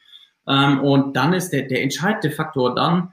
[0.48, 3.12] Ähm, und dann ist der, der entscheidende Faktor dann,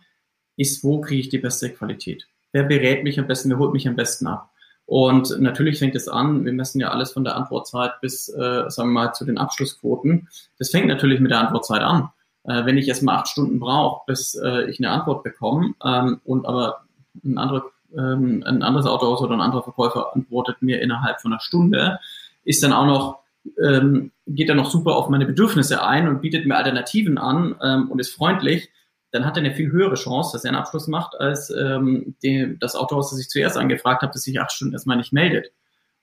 [0.58, 2.28] ist, wo kriege ich die beste Qualität?
[2.52, 4.50] Wer berät mich am besten, wer holt mich am besten ab?
[4.88, 8.90] Und natürlich fängt es an, wir messen ja alles von der Antwortzeit bis, äh, sagen
[8.90, 10.30] wir mal, zu den Abschlussquoten.
[10.58, 12.10] Das fängt natürlich mit der Antwortzeit an.
[12.46, 16.46] Äh, wenn ich erstmal acht Stunden brauche, bis äh, ich eine Antwort bekomme ähm, und
[16.46, 16.86] aber
[17.24, 21.40] ein, andere, ähm, ein anderes Autohaus oder ein anderer Verkäufer antwortet mir innerhalb von einer
[21.40, 22.00] Stunde,
[22.44, 23.24] ist dann auch noch
[23.62, 27.92] ähm, geht er noch super auf meine Bedürfnisse ein und bietet mir Alternativen an ähm,
[27.92, 28.70] und ist freundlich,
[29.12, 32.58] dann hat er eine viel höhere Chance, dass er einen Abschluss macht, als ähm, die,
[32.60, 35.52] das Autohaus, das ich zuerst angefragt habe, das sich acht Stunden erstmal nicht meldet.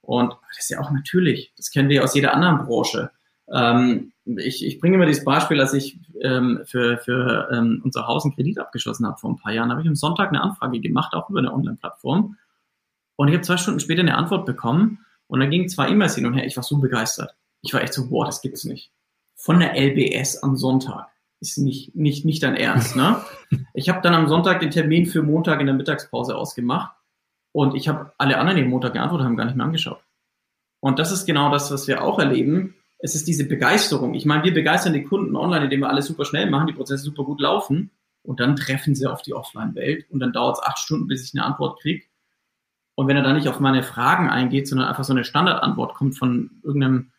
[0.00, 3.10] Und das ist ja auch natürlich, das kennen wir aus jeder anderen Branche.
[3.52, 8.24] Ähm, ich, ich bringe immer dieses Beispiel, als ich ähm, für, für ähm, unser Haus
[8.24, 11.14] einen Kredit abgeschlossen habe vor ein paar Jahren, habe ich am Sonntag eine Anfrage gemacht,
[11.14, 12.36] auch über eine Online-Plattform.
[13.16, 16.26] Und ich habe zwei Stunden später eine Antwort bekommen und dann gingen zwei E-Mails hin
[16.26, 16.46] und her.
[16.46, 17.34] Ich war so begeistert.
[17.62, 18.90] Ich war echt so, boah, das gibt's nicht.
[19.36, 21.08] Von der LBS am Sonntag
[21.40, 23.16] ist nicht, nicht, nicht dein Ernst, ne?
[23.74, 26.92] Ich habe dann am Sonntag den Termin für Montag in der Mittagspause ausgemacht
[27.52, 30.02] und ich habe alle anderen, die Montag geantwortet haben, gar nicht mehr angeschaut.
[30.80, 32.74] Und das ist genau das, was wir auch erleben.
[33.02, 34.14] Es ist diese Begeisterung.
[34.14, 37.02] Ich meine, wir begeistern die Kunden online, indem wir alles super schnell machen, die Prozesse
[37.04, 37.90] super gut laufen
[38.22, 41.38] und dann treffen sie auf die Offline-Welt und dann dauert es acht Stunden, bis ich
[41.38, 42.04] eine Antwort kriege.
[42.94, 46.18] Und wenn er dann nicht auf meine Fragen eingeht, sondern einfach so eine Standardantwort kommt
[46.18, 47.12] von irgendeinem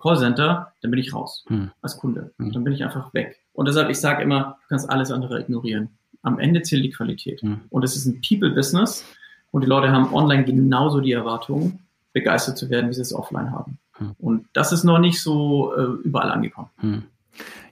[0.00, 1.70] Callcenter, dann bin ich raus hm.
[1.82, 2.32] als Kunde.
[2.38, 2.52] Hm.
[2.52, 3.38] Dann bin ich einfach weg.
[3.52, 5.90] Und deshalb, ich sage immer, du kannst alles andere ignorieren.
[6.22, 7.42] Am Ende zählt die Qualität.
[7.42, 7.60] Hm.
[7.70, 9.04] Und es ist ein People-Business
[9.52, 11.80] und die Leute haben online genauso die Erwartung,
[12.12, 13.78] begeistert zu werden, wie sie es offline haben.
[14.00, 14.14] Hm.
[14.18, 16.70] Und das ist noch nicht so äh, überall angekommen.
[16.78, 17.04] Hm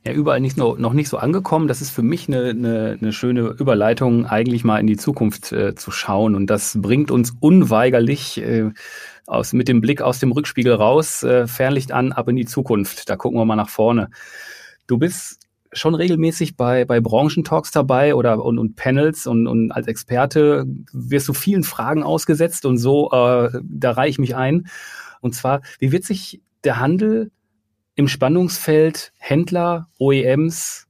[0.05, 1.69] ja überall nicht noch, noch nicht so angekommen.
[1.69, 5.75] Das ist für mich eine, eine, eine schöne Überleitung, eigentlich mal in die Zukunft äh,
[5.75, 6.35] zu schauen.
[6.35, 8.71] Und das bringt uns unweigerlich äh,
[9.27, 13.09] aus, mit dem Blick aus dem Rückspiegel raus, äh, Fernlicht an, ab in die Zukunft.
[13.09, 14.11] Da gucken wir mal nach vorne.
[14.87, 15.41] Du bist
[15.73, 21.29] schon regelmäßig bei, bei Branchentalks dabei oder und, und Panels und, und als Experte wirst
[21.29, 24.67] du vielen Fragen ausgesetzt und so, äh, da reiche ich mich ein.
[25.21, 27.31] Und zwar, wie wird sich der Handel
[27.95, 30.87] im Spannungsfeld Händler, OEMs,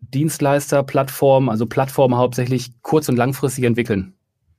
[0.00, 4.14] Dienstleister, Plattformen, also Plattformen hauptsächlich kurz- und langfristig entwickeln.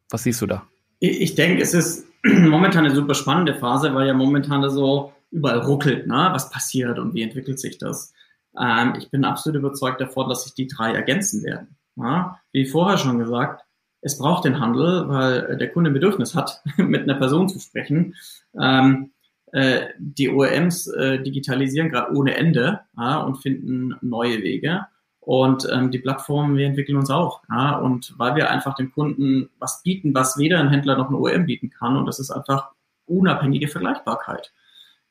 [0.09, 0.63] Was siehst du da?
[0.99, 6.07] Ich denke, es ist momentan eine super spannende Phase, weil ja momentan so überall ruckelt,
[6.07, 6.29] ne?
[6.31, 8.13] was passiert und wie entwickelt sich das.
[8.59, 11.77] Ähm, ich bin absolut überzeugt davon, dass sich die drei ergänzen werden.
[11.95, 12.39] Ja?
[12.51, 13.63] Wie vorher schon gesagt,
[14.01, 18.15] es braucht den Handel, weil der Kunde ein Bedürfnis hat, mit einer Person zu sprechen.
[18.59, 19.11] Ähm,
[19.53, 24.85] äh, die OEMs äh, digitalisieren gerade ohne Ende ja, und finden neue Wege.
[25.19, 27.41] Und ähm, die Plattformen, wir entwickeln uns auch.
[27.49, 31.15] Ja, und weil wir einfach dem Kunden was bieten, was weder ein Händler noch ein
[31.15, 31.97] OEM bieten kann.
[31.97, 32.69] Und das ist einfach
[33.07, 34.53] unabhängige Vergleichbarkeit.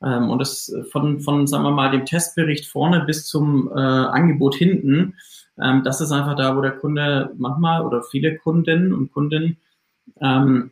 [0.01, 4.55] Ähm, und das von, von, sagen wir mal, dem Testbericht vorne bis zum äh, Angebot
[4.55, 5.15] hinten,
[5.61, 9.57] ähm, das ist einfach da, wo der Kunde manchmal oder viele Kunden und Kundinnen
[10.21, 10.71] ähm,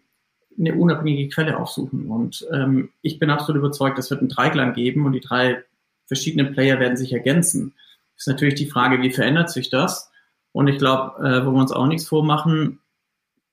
[0.58, 2.08] eine unabhängige Quelle aufsuchen.
[2.08, 5.64] Und ähm, ich bin absolut überzeugt, es wird einen Dreiklang geben und die drei
[6.06, 7.74] verschiedenen Player werden sich ergänzen.
[8.16, 10.12] Ist natürlich die Frage, wie verändert sich das?
[10.52, 12.80] Und ich glaube, äh, wo wir uns auch nichts vormachen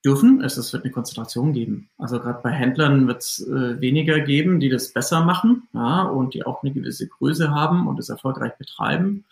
[0.05, 1.89] dürfen, ist, es wird eine Konzentration geben.
[1.99, 6.35] Also gerade bei Händlern wird es äh, weniger geben, die das besser machen ja, und
[6.35, 9.25] die auch eine gewisse Größe haben und es erfolgreich betreiben.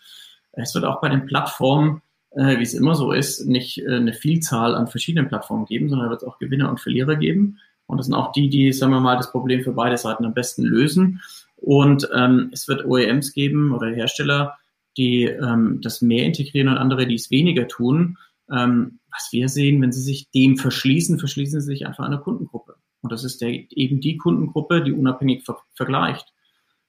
[0.53, 4.13] Es wird auch bei den Plattformen äh, wie es immer so ist, nicht äh, eine
[4.13, 7.59] Vielzahl an verschiedenen Plattformen geben, sondern wird es auch Gewinner und Verlierer geben.
[7.87, 10.35] Und das sind auch die, die, sagen wir mal, das Problem für beide Seiten am
[10.35, 11.21] besten lösen.
[11.57, 14.59] Und ähm, es wird OEMs geben oder Hersteller,
[14.97, 18.17] die ähm, das mehr integrieren und andere, die es weniger tun.
[18.51, 22.77] Ähm, was wir sehen, wenn sie sich dem verschließen, verschließen sie sich einfach einer Kundengruppe.
[23.03, 26.33] Und das ist der, eben die Kundengruppe, die unabhängig ver vergleicht.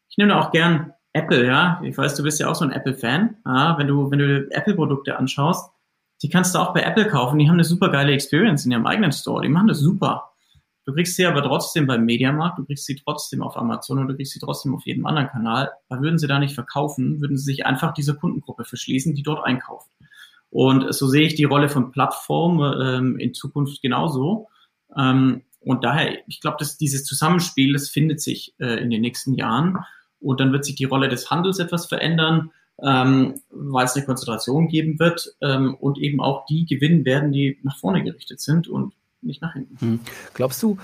[0.09, 1.81] Ich nehme auch gern Apple, ja.
[1.83, 3.37] Ich weiß, du bist ja auch so ein Apple-Fan.
[3.45, 5.71] Ja, wenn du, wenn du Apple-Produkte anschaust,
[6.21, 7.39] die kannst du auch bei Apple kaufen.
[7.39, 9.41] Die haben eine super geile Experience in ihrem eigenen Store.
[9.41, 10.31] Die machen das super.
[10.85, 14.15] Du kriegst sie aber trotzdem beim Mediamarkt, du kriegst sie trotzdem auf Amazon und du
[14.15, 15.71] kriegst sie trotzdem auf jedem anderen Kanal.
[15.89, 19.45] Da würden sie da nicht verkaufen, würden sie sich einfach diese Kundengruppe verschließen, die dort
[19.45, 19.91] einkauft.
[20.49, 24.47] Und so sehe ich die Rolle von Plattformen ähm, in Zukunft genauso.
[24.97, 29.35] Ähm, und daher, ich glaube, dass dieses Zusammenspiel, das findet sich äh, in den nächsten
[29.35, 29.77] Jahren.
[30.21, 34.67] Und dann wird sich die Rolle des Handels etwas verändern, ähm, weil es eine Konzentration
[34.67, 38.67] geben wird ähm, und eben auch die gewinnen werden, die nach vorne gerichtet sind.
[38.67, 39.77] Und nicht nach hinten.
[39.79, 39.99] Hm.
[40.33, 40.77] Glaubst du,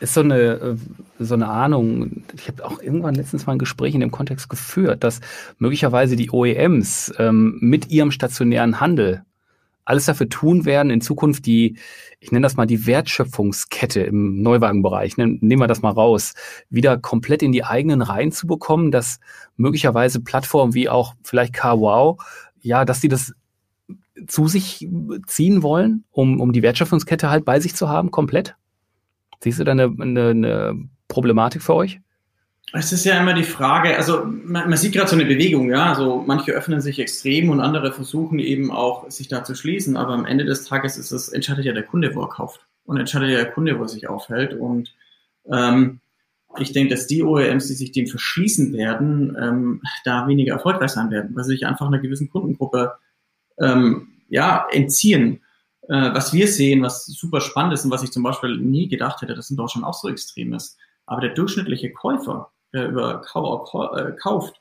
[0.00, 0.76] ist so eine, äh,
[1.18, 5.04] so eine Ahnung, ich habe auch irgendwann letztens mal ein Gespräch in dem Kontext geführt,
[5.04, 5.20] dass
[5.58, 9.22] möglicherweise die OEMs ähm, mit ihrem stationären Handel
[9.84, 11.76] alles dafür tun werden, in Zukunft die,
[12.20, 16.34] ich nenne das mal die Wertschöpfungskette im Neuwagenbereich, ne, nehmen wir das mal raus,
[16.70, 19.20] wieder komplett in die eigenen Reihen zu bekommen, dass
[19.56, 22.18] möglicherweise Plattformen wie auch vielleicht CarWow,
[22.60, 23.34] ja, dass die das
[24.26, 24.88] zu sich
[25.26, 28.56] ziehen wollen, um, um die Wertschöpfungskette halt bei sich zu haben, komplett?
[29.42, 32.00] Siehst du da eine, eine, eine Problematik für euch?
[32.72, 35.92] Es ist ja immer die Frage, also man, man sieht gerade so eine Bewegung, ja,
[35.92, 40.14] also manche öffnen sich extrem und andere versuchen eben auch sich da zu schließen, aber
[40.14, 43.30] am Ende des Tages ist es, entscheidet ja der Kunde, wo er kauft und entscheidet
[43.30, 44.92] ja der Kunde, wo er sich aufhält und
[45.48, 46.00] ähm,
[46.58, 51.10] ich denke, dass die OEMs, die sich dem verschließen werden, ähm, da weniger erfolgreich sein
[51.10, 52.94] werden, weil sie sich einfach einer gewissen Kundengruppe
[53.58, 55.40] ähm, ja, entziehen.
[55.88, 59.20] Äh, was wir sehen, was super spannend ist und was ich zum Beispiel nie gedacht
[59.22, 60.78] hätte, dass in Deutschland auch so extrem ist.
[61.06, 64.60] Aber der durchschnittliche Käufer, der über Kauer äh, kauft,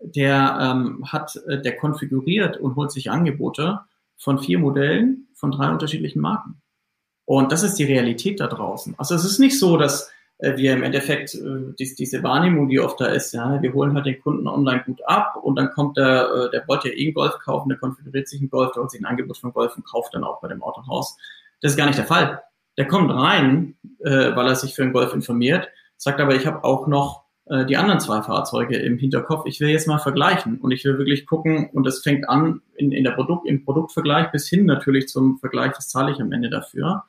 [0.00, 3.80] der ähm, hat, äh, der konfiguriert und holt sich Angebote
[4.16, 6.62] von vier Modellen von drei unterschiedlichen Marken.
[7.24, 8.94] Und das ist die Realität da draußen.
[8.98, 12.80] Also es ist nicht so, dass äh, wir im Endeffekt äh, dies, diese Wahrnehmung, die
[12.80, 15.96] oft da ist, ja, wir holen halt den Kunden online gut ab und dann kommt
[15.96, 18.82] der, äh, der wollte ja eh einen Golf kaufen, der konfiguriert sich einen Golf, der
[18.82, 21.16] holt sich ein Angebot von Golf und kauft dann auch bei dem Autohaus.
[21.60, 22.42] Das ist gar nicht der Fall.
[22.78, 26.62] Der kommt rein, äh, weil er sich für einen Golf informiert, sagt aber, ich habe
[26.62, 29.46] auch noch äh, die anderen zwei Fahrzeuge im Hinterkopf.
[29.46, 32.92] Ich will jetzt mal vergleichen und ich will wirklich gucken und das fängt an in,
[32.92, 36.50] in der Produkt, im Produktvergleich bis hin natürlich zum Vergleich, das zahle ich am Ende
[36.50, 37.04] dafür.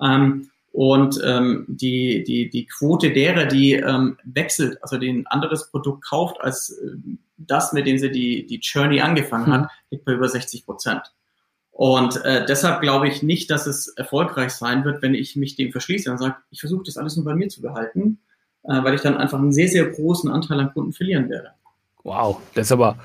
[0.00, 6.08] Ähm, und ähm, die, die, die Quote derer, die ähm, wechselt, also den anderes Produkt
[6.08, 6.96] kauft als äh,
[7.36, 9.52] das, mit dem sie die, die Journey angefangen mhm.
[9.52, 11.12] hat, liegt bei über 60 Prozent.
[11.72, 15.72] Und äh, deshalb glaube ich nicht, dass es erfolgreich sein wird, wenn ich mich dem
[15.72, 18.20] verschließe und sage, ich versuche das alles nur bei mir zu behalten,
[18.64, 21.50] äh, weil ich dann einfach einen sehr, sehr großen Anteil an Kunden verlieren werde.
[22.02, 22.98] Wow, das ist aber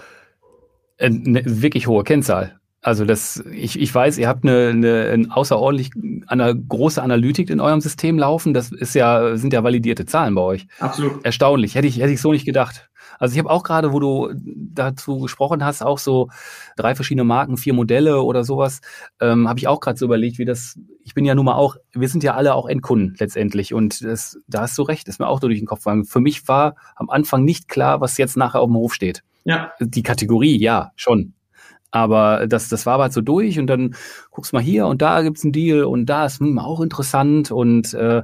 [0.97, 2.59] eine wirklich hohe Kennzahl.
[2.85, 5.89] Also das, ich, ich weiß, ihr habt eine, eine, eine außerordentlich
[6.27, 8.53] eine große Analytik in eurem System laufen.
[8.53, 10.67] Das ist ja, sind ja validierte Zahlen bei euch.
[10.77, 11.25] Absolut.
[11.25, 11.73] Erstaunlich.
[11.73, 12.91] Hätte ich, hätte ich so nicht gedacht.
[13.17, 16.29] Also ich habe auch gerade, wo du dazu gesprochen hast, auch so
[16.75, 18.81] drei verschiedene Marken, vier Modelle oder sowas,
[19.19, 21.77] ähm, habe ich auch gerade so überlegt, wie das, ich bin ja nun mal auch,
[21.91, 25.27] wir sind ja alle auch Endkunden letztendlich und das, da hast du recht, ist mir
[25.27, 26.05] auch durch den Kopf gegangen.
[26.05, 29.23] Für mich war am Anfang nicht klar, was jetzt nachher auf dem Hof steht.
[29.43, 29.71] Ja.
[29.79, 31.33] Die Kategorie, ja, schon.
[31.91, 33.95] Aber das, das war aber so durch und dann
[34.31, 37.93] guckst mal hier und da gibt's einen Deal und da ist hm, auch interessant und
[37.93, 38.23] äh,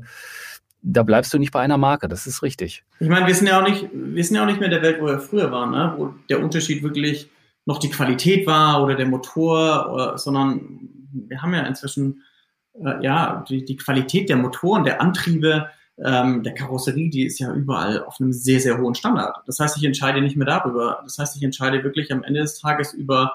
[0.81, 2.83] da bleibst du nicht bei einer Marke, das ist richtig.
[2.99, 4.99] Ich meine, wir sind ja auch nicht, wir sind ja auch nicht mehr der Welt,
[4.99, 5.93] wo wir früher waren, ne?
[5.95, 7.29] wo der Unterschied wirklich
[7.65, 12.23] noch die Qualität war oder der Motor, oder, sondern wir haben ja inzwischen
[12.73, 15.69] äh, ja die, die Qualität der Motoren, der Antriebe,
[16.03, 19.37] ähm, der Karosserie, die ist ja überall auf einem sehr, sehr hohen Standard.
[19.45, 21.01] Das heißt, ich entscheide nicht mehr darüber.
[21.03, 23.33] Das heißt, ich entscheide wirklich am Ende des Tages über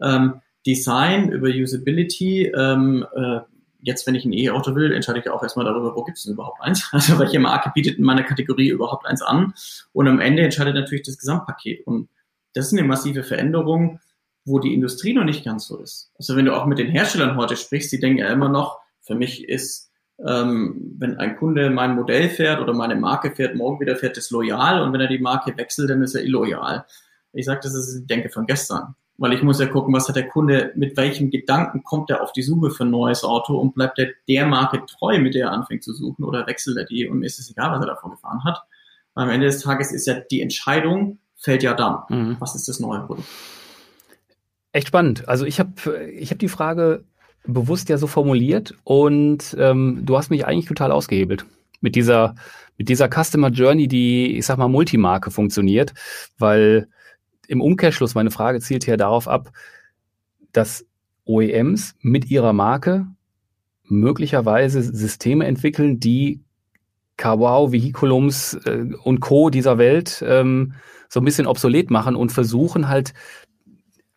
[0.00, 2.52] ähm, Design, über Usability.
[2.54, 3.40] Ähm, äh,
[3.80, 6.34] jetzt, wenn ich ein E-Auto will, entscheide ich auch erstmal darüber, wo gibt es denn
[6.34, 6.88] überhaupt eins?
[6.92, 9.54] Also welche Marke bietet in meiner Kategorie überhaupt eins an?
[9.92, 11.86] Und am Ende entscheidet natürlich das Gesamtpaket.
[11.86, 12.08] Und
[12.52, 14.00] das ist eine massive Veränderung,
[14.44, 16.10] wo die Industrie noch nicht ganz so ist.
[16.18, 19.14] Also wenn du auch mit den Herstellern heute sprichst, die denken ja immer noch, für
[19.14, 19.90] mich ist,
[20.26, 24.30] ähm, wenn ein Kunde mein Modell fährt oder meine Marke fährt, morgen wieder fährt, ist
[24.30, 26.86] loyal und wenn er die Marke wechselt, dann ist er illoyal.
[27.32, 30.16] Ich sage, das ist die Denke von gestern weil ich muss ja gucken, was hat
[30.16, 33.74] der Kunde, mit welchem Gedanken kommt er auf die Suche für ein neues Auto und
[33.74, 37.08] bleibt er der Marke treu, mit der er anfängt zu suchen oder wechselt er die
[37.08, 38.62] und mir ist es egal, was er davor gefahren hat.
[39.14, 42.00] Weil am Ende des Tages ist ja die Entscheidung, fällt ja dann.
[42.08, 42.36] Mhm.
[42.38, 43.28] Was ist das neue Produkt?
[44.72, 45.26] Echt spannend.
[45.28, 45.72] Also ich habe
[46.12, 47.04] ich hab die Frage
[47.46, 51.46] bewusst ja so formuliert und ähm, du hast mich eigentlich total ausgehebelt
[51.80, 52.34] mit dieser
[52.76, 55.94] mit dieser Customer Journey, die ich sag mal Multimarke funktioniert,
[56.38, 56.88] weil
[57.48, 59.52] im Umkehrschluss, meine Frage zielt hier darauf ab,
[60.52, 60.86] dass
[61.24, 63.06] OEMs mit ihrer Marke
[63.84, 66.40] möglicherweise Systeme entwickeln, die
[67.16, 69.50] Kawau, Vehiculums äh, und Co.
[69.50, 70.74] dieser Welt ähm,
[71.08, 73.14] so ein bisschen obsolet machen und versuchen halt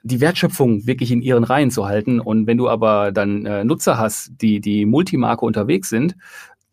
[0.02, 2.20] die Wertschöpfung wirklich in ihren Reihen zu halten.
[2.20, 6.16] Und wenn du aber dann äh, Nutzer hast, die die Multimarke unterwegs sind,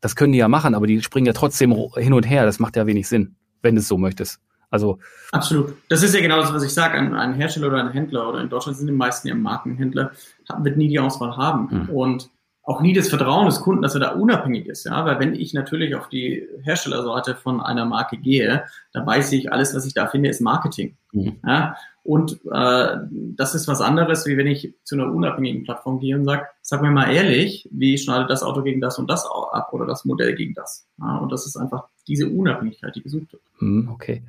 [0.00, 2.44] das können die ja machen, aber die springen ja trotzdem hin und her.
[2.44, 4.40] Das macht ja wenig Sinn, wenn du es so möchtest.
[4.76, 4.98] Also
[5.32, 5.74] absolut.
[5.88, 6.98] Das ist ja genau das, was ich sage.
[6.98, 10.12] Ein, ein, Hersteller oder ein Händler oder in Deutschland sind die meisten ja Markenhändler,
[10.58, 11.68] wird nie die Auswahl haben.
[11.70, 11.88] Mhm.
[11.90, 12.30] Und
[12.66, 15.54] auch nie das Vertrauen des Kunden, dass er da unabhängig ist, ja, weil wenn ich
[15.54, 20.08] natürlich auf die Herstellerseite von einer Marke gehe, dann weiß ich, alles, was ich da
[20.08, 20.96] finde, ist Marketing.
[21.16, 21.36] Mhm.
[21.46, 26.14] Ja, und äh, das ist was anderes, wie wenn ich zu einer unabhängigen Plattform gehe
[26.14, 29.70] und sage, sag mir mal ehrlich, wie schneidet das Auto gegen das und das ab
[29.72, 30.86] oder das Modell gegen das.
[31.00, 33.42] Ja, und das ist einfach diese Unabhängigkeit, die gesucht wird.
[33.60, 34.22] Mhm, okay.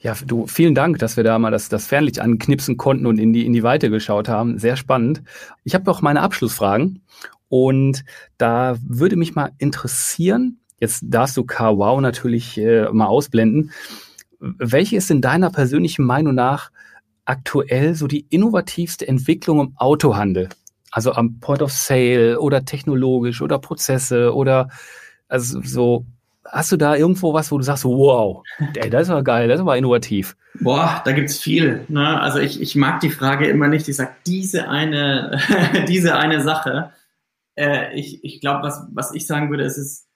[0.00, 3.32] Ja, du, vielen Dank, dass wir da mal das, das Fernlicht anknipsen konnten und in
[3.32, 4.58] die, in die Weite geschaut haben.
[4.58, 5.22] Sehr spannend.
[5.62, 7.02] Ich habe noch meine Abschlussfragen
[7.48, 8.04] und
[8.36, 13.70] da würde mich mal interessieren, jetzt darfst du KWOW natürlich äh, mal ausblenden.
[14.58, 16.70] Welche ist in deiner persönlichen Meinung nach
[17.24, 20.48] aktuell so die innovativste Entwicklung im Autohandel?
[20.90, 24.68] Also am Point of Sale oder technologisch oder Prozesse oder
[25.28, 26.04] also so
[26.44, 28.42] hast du da irgendwo was, wo du sagst, wow,
[28.74, 30.36] ey, das war geil, das war innovativ?
[30.60, 31.84] Boah, da gibt's viel.
[31.88, 32.20] Ne?
[32.20, 33.88] Also ich, ich mag die Frage immer nicht.
[33.88, 35.38] Ich sag diese eine,
[35.88, 36.92] diese eine Sache
[37.56, 40.08] äh, ich, ich glaube, was, was ich sagen würde, ist, ist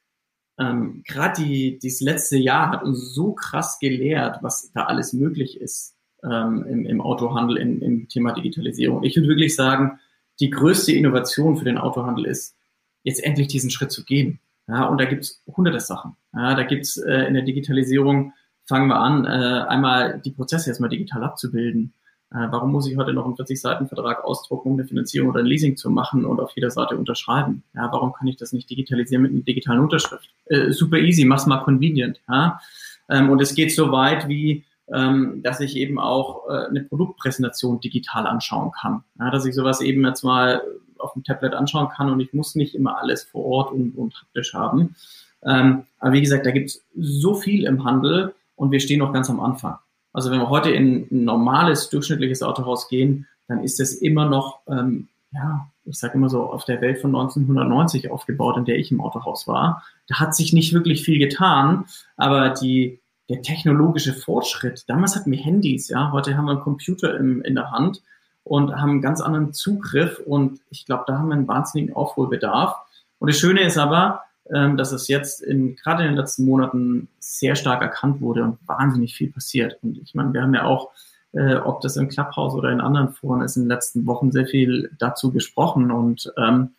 [0.59, 5.61] ähm, gerade die, dieses letzte Jahr hat uns so krass gelehrt, was da alles möglich
[5.61, 9.03] ist ähm, im, im Autohandel, im, im Thema Digitalisierung.
[9.03, 9.99] Ich würde wirklich sagen,
[10.41, 12.57] die größte Innovation für den Autohandel ist,
[13.03, 14.41] jetzt endlich diesen Schritt zu gehen.
[14.69, 16.17] Ja, und da gibt's hunderte Sachen.
[16.33, 18.33] Ja, da gibt's äh, in der Digitalisierung,
[18.65, 21.95] fangen wir an, äh, einmal die Prozesse erstmal digital abzubilden.
[22.33, 25.77] Äh, warum muss ich heute noch einen 40-Seiten-Vertrag ausdrucken, um eine Finanzierung oder ein Leasing
[25.77, 27.63] zu machen und auf jeder Seite unterschreiben?
[27.75, 30.29] Ja, warum kann ich das nicht digitalisieren mit einer digitalen Unterschrift?
[30.47, 32.21] Äh, super easy, mach's mal convenient.
[32.29, 32.61] Ja?
[33.09, 37.81] Ähm, und es geht so weit wie, ähm, dass ich eben auch äh, eine Produktpräsentation
[37.81, 39.05] digital anschauen kann.
[39.19, 40.63] Ja, dass ich sowas eben jetzt mal
[40.99, 44.15] auf dem Tablet anschauen kann und ich muss nicht immer alles vor Ort und, und
[44.21, 44.97] haptisch haben.
[45.45, 49.31] Ähm, aber wie gesagt, da gibt's so viel im Handel und wir stehen noch ganz
[49.31, 49.79] am Anfang.
[50.17, 54.61] Also wenn wir heute in ein normales, durchschnittliches Autohaus gehen, dann ist es immer noch,
[54.67, 58.91] ähm, ja, ich sage immer so, auf der Welt von 1990 aufgebaut, in der ich
[58.91, 59.85] im Autohaus war.
[60.09, 61.85] Da hat sich nicht wirklich viel getan,
[62.17, 62.99] aber die,
[63.29, 67.55] der technologische Fortschritt, damals hatten wir Handys, ja, heute haben wir einen Computer im, in
[67.55, 68.01] der Hand
[68.43, 72.75] und haben einen ganz anderen Zugriff und ich glaube, da haben wir einen wahnsinnigen Aufholbedarf.
[73.19, 74.23] Und das Schöne ist aber,
[74.55, 78.59] ähm, dass es jetzt in, gerade in den letzten Monaten sehr stark erkannt wurde und
[78.67, 79.79] wahnsinnig viel passiert.
[79.83, 80.91] Und ich meine, wir haben ja auch,
[81.33, 84.47] äh, ob das im Clubhouse oder in anderen Foren ist, in den letzten Wochen sehr
[84.47, 85.91] viel dazu gesprochen.
[85.91, 86.71] Und ähm,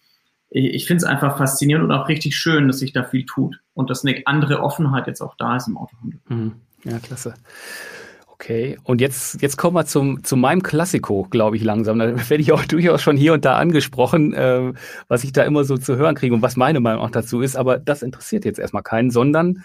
[0.49, 3.59] ich, ich finde es einfach faszinierend und auch richtig schön, dass sich da viel tut
[3.73, 6.19] und dass eine andere Offenheit jetzt auch da ist im Autohandel.
[6.29, 6.53] Mhm.
[6.83, 7.33] Ja, klasse.
[8.39, 11.97] Okay, und jetzt, jetzt kommen wir zum, zu meinem Klassiko, glaube ich, langsam.
[11.97, 14.73] Da werde ich auch durchaus schon hier und da angesprochen, äh,
[15.07, 17.55] was ich da immer so zu hören kriege und was meine Meinung auch dazu ist.
[17.55, 19.63] Aber das interessiert jetzt erstmal keinen, sondern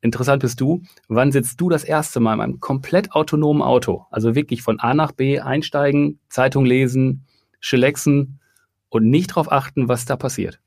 [0.00, 4.06] interessant bist du, wann sitzt du das erste Mal in einem komplett autonomen Auto?
[4.10, 7.24] Also wirklich von A nach B einsteigen, Zeitung lesen,
[7.60, 8.40] chillaxen
[8.88, 10.58] und nicht darauf achten, was da passiert.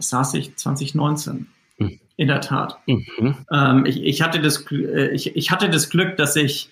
[0.00, 1.46] saß ich 2019.
[2.16, 2.78] In der Tat.
[2.86, 3.34] Mhm.
[3.50, 6.70] Ähm, ich, ich, hatte das, äh, ich, ich, hatte das Glück, dass ich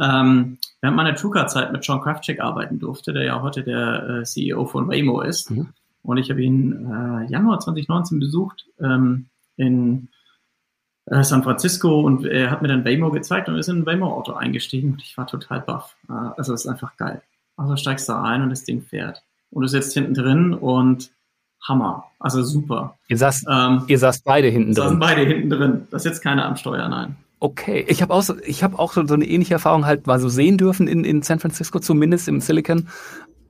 [0.00, 4.66] ähm, während meiner Tuka-Zeit mit John Kraftschick arbeiten durfte, der ja heute der äh, CEO
[4.66, 5.50] von Waymo ist.
[5.50, 5.68] Mhm.
[6.02, 10.08] Und ich habe ihn äh, Januar 2019 besucht ähm, in
[11.06, 14.32] äh, San Francisco und er hat mir dann Waymo gezeigt und ist in ein Waymo-Auto
[14.32, 15.96] eingestiegen und ich war total baff.
[16.08, 17.22] Äh, also das ist einfach geil.
[17.56, 19.22] Also steigst da ein und das Ding fährt.
[19.50, 21.10] Und du sitzt hinten drin und
[21.66, 22.04] Hammer.
[22.18, 22.96] Also super.
[23.08, 24.84] Ihr saßt, ähm, ihr saßt beide hinten drin.
[24.84, 25.88] Saßen beide hinten drin.
[25.90, 27.16] Das ist jetzt keine am Steuer, nein.
[27.40, 30.18] Okay, ich habe auch, so, ich hab auch so, so eine ähnliche Erfahrung halt mal
[30.18, 32.88] so sehen dürfen in, in San Francisco, zumindest im Silicon.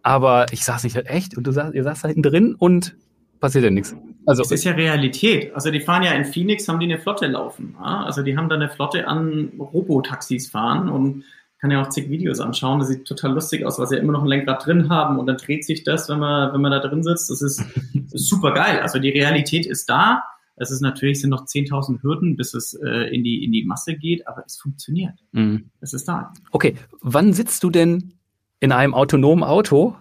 [0.02, 2.96] Aber ich saß nicht echt und du saß, ihr saßt da hinten drin und
[3.40, 3.96] passiert ja nichts.
[4.26, 5.54] Also es ist ja Realität.
[5.54, 7.76] Also die fahren ja in Phoenix, haben die eine Flotte laufen.
[7.80, 11.24] Also die haben da eine Flotte an Robotaxis fahren und
[11.58, 12.78] kann ja auch zig Videos anschauen.
[12.78, 15.26] Das sieht total lustig aus, weil sie ja immer noch ein Lenkrad drin haben und
[15.26, 17.30] dann dreht sich das, wenn man, wenn man da drin sitzt.
[17.30, 17.58] Das ist,
[17.94, 18.80] das ist super geil.
[18.80, 20.22] Also die Realität ist da.
[20.56, 23.94] Es ist natürlich, sind noch 10.000 Hürden, bis es äh, in, die, in die Masse
[23.94, 25.14] geht, aber es funktioniert.
[25.32, 25.70] Mhm.
[25.80, 26.32] Es ist da.
[26.50, 28.14] Okay, wann sitzt du denn
[28.58, 29.94] in einem autonomen Auto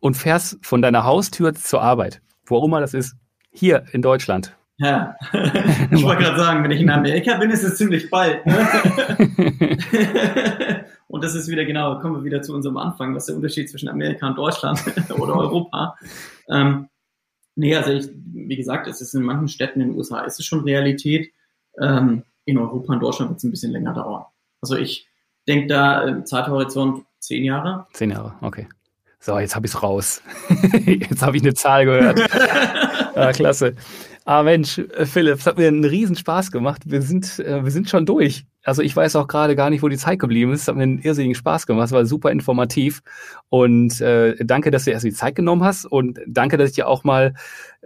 [0.00, 2.20] und fährst von deiner Haustür zur Arbeit?
[2.44, 3.16] Wo auch immer das ist,
[3.50, 4.54] hier in Deutschland.
[4.78, 5.16] Ja,
[5.90, 8.44] ich wollte gerade sagen, wenn ich in Amerika bin, ist es ziemlich bald.
[8.44, 8.58] Ne?
[11.08, 13.88] und das ist wieder genau, kommen wir wieder zu unserem Anfang, was der Unterschied zwischen
[13.88, 14.78] Amerika und Deutschland
[15.18, 15.96] oder Europa.
[16.50, 16.90] Ähm,
[17.54, 20.44] nee, also ich, wie gesagt, es ist in manchen Städten in den USA ist es
[20.44, 21.32] schon Realität.
[21.80, 24.26] Ähm, in Europa und Deutschland wird es ein bisschen länger dauern.
[24.60, 25.08] Also ich
[25.48, 27.86] denke da im Zeithorizont zehn Jahre.
[27.94, 28.68] Zehn Jahre, okay.
[29.20, 30.22] So, jetzt habe ich es raus.
[30.86, 32.20] jetzt habe ich eine Zahl gehört.
[33.16, 33.74] ah, klasse.
[34.28, 36.82] Ah Mensch, äh, Philipp, es hat mir einen riesen Spaß gemacht.
[36.84, 38.44] Wir sind, äh, wir sind schon durch.
[38.64, 40.62] Also ich weiß auch gerade gar nicht, wo die Zeit geblieben ist.
[40.62, 41.86] Es hat mir einen irrsinnigen Spaß gemacht.
[41.86, 43.02] Es war super informativ.
[43.50, 45.84] Und äh, danke, dass du erst die Zeit genommen hast.
[45.84, 47.34] Und danke, dass ich dir auch mal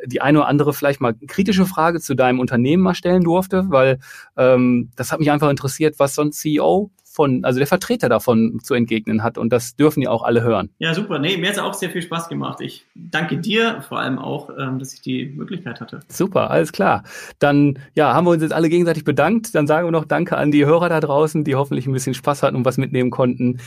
[0.07, 3.99] die eine oder andere vielleicht mal kritische Frage zu deinem Unternehmen mal stellen durfte, weil
[4.39, 8.61] ähm, das hat mich einfach interessiert, was so ein CEO von, also der Vertreter davon
[8.63, 9.37] zu entgegnen hat.
[9.37, 10.71] Und das dürfen ja auch alle hören.
[10.79, 11.19] Ja, super.
[11.19, 12.61] Nee, mir hat es auch sehr viel Spaß gemacht.
[12.61, 16.01] Ich danke dir vor allem auch, ähm, dass ich die Möglichkeit hatte.
[16.09, 17.03] Super, alles klar.
[17.41, 19.55] Dann ja, haben wir uns jetzt alle gegenseitig bedankt.
[19.57, 22.45] Dann sagen wir noch Danke an die Hörer da draußen, die hoffentlich ein bisschen Spaß
[22.45, 23.59] hatten und was mitnehmen konnten.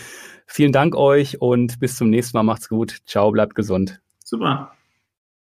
[0.45, 2.43] Vielen Dank euch und bis zum nächsten Mal.
[2.43, 2.99] Macht's gut.
[3.05, 3.99] Ciao, bleibt gesund.
[4.23, 4.72] Super.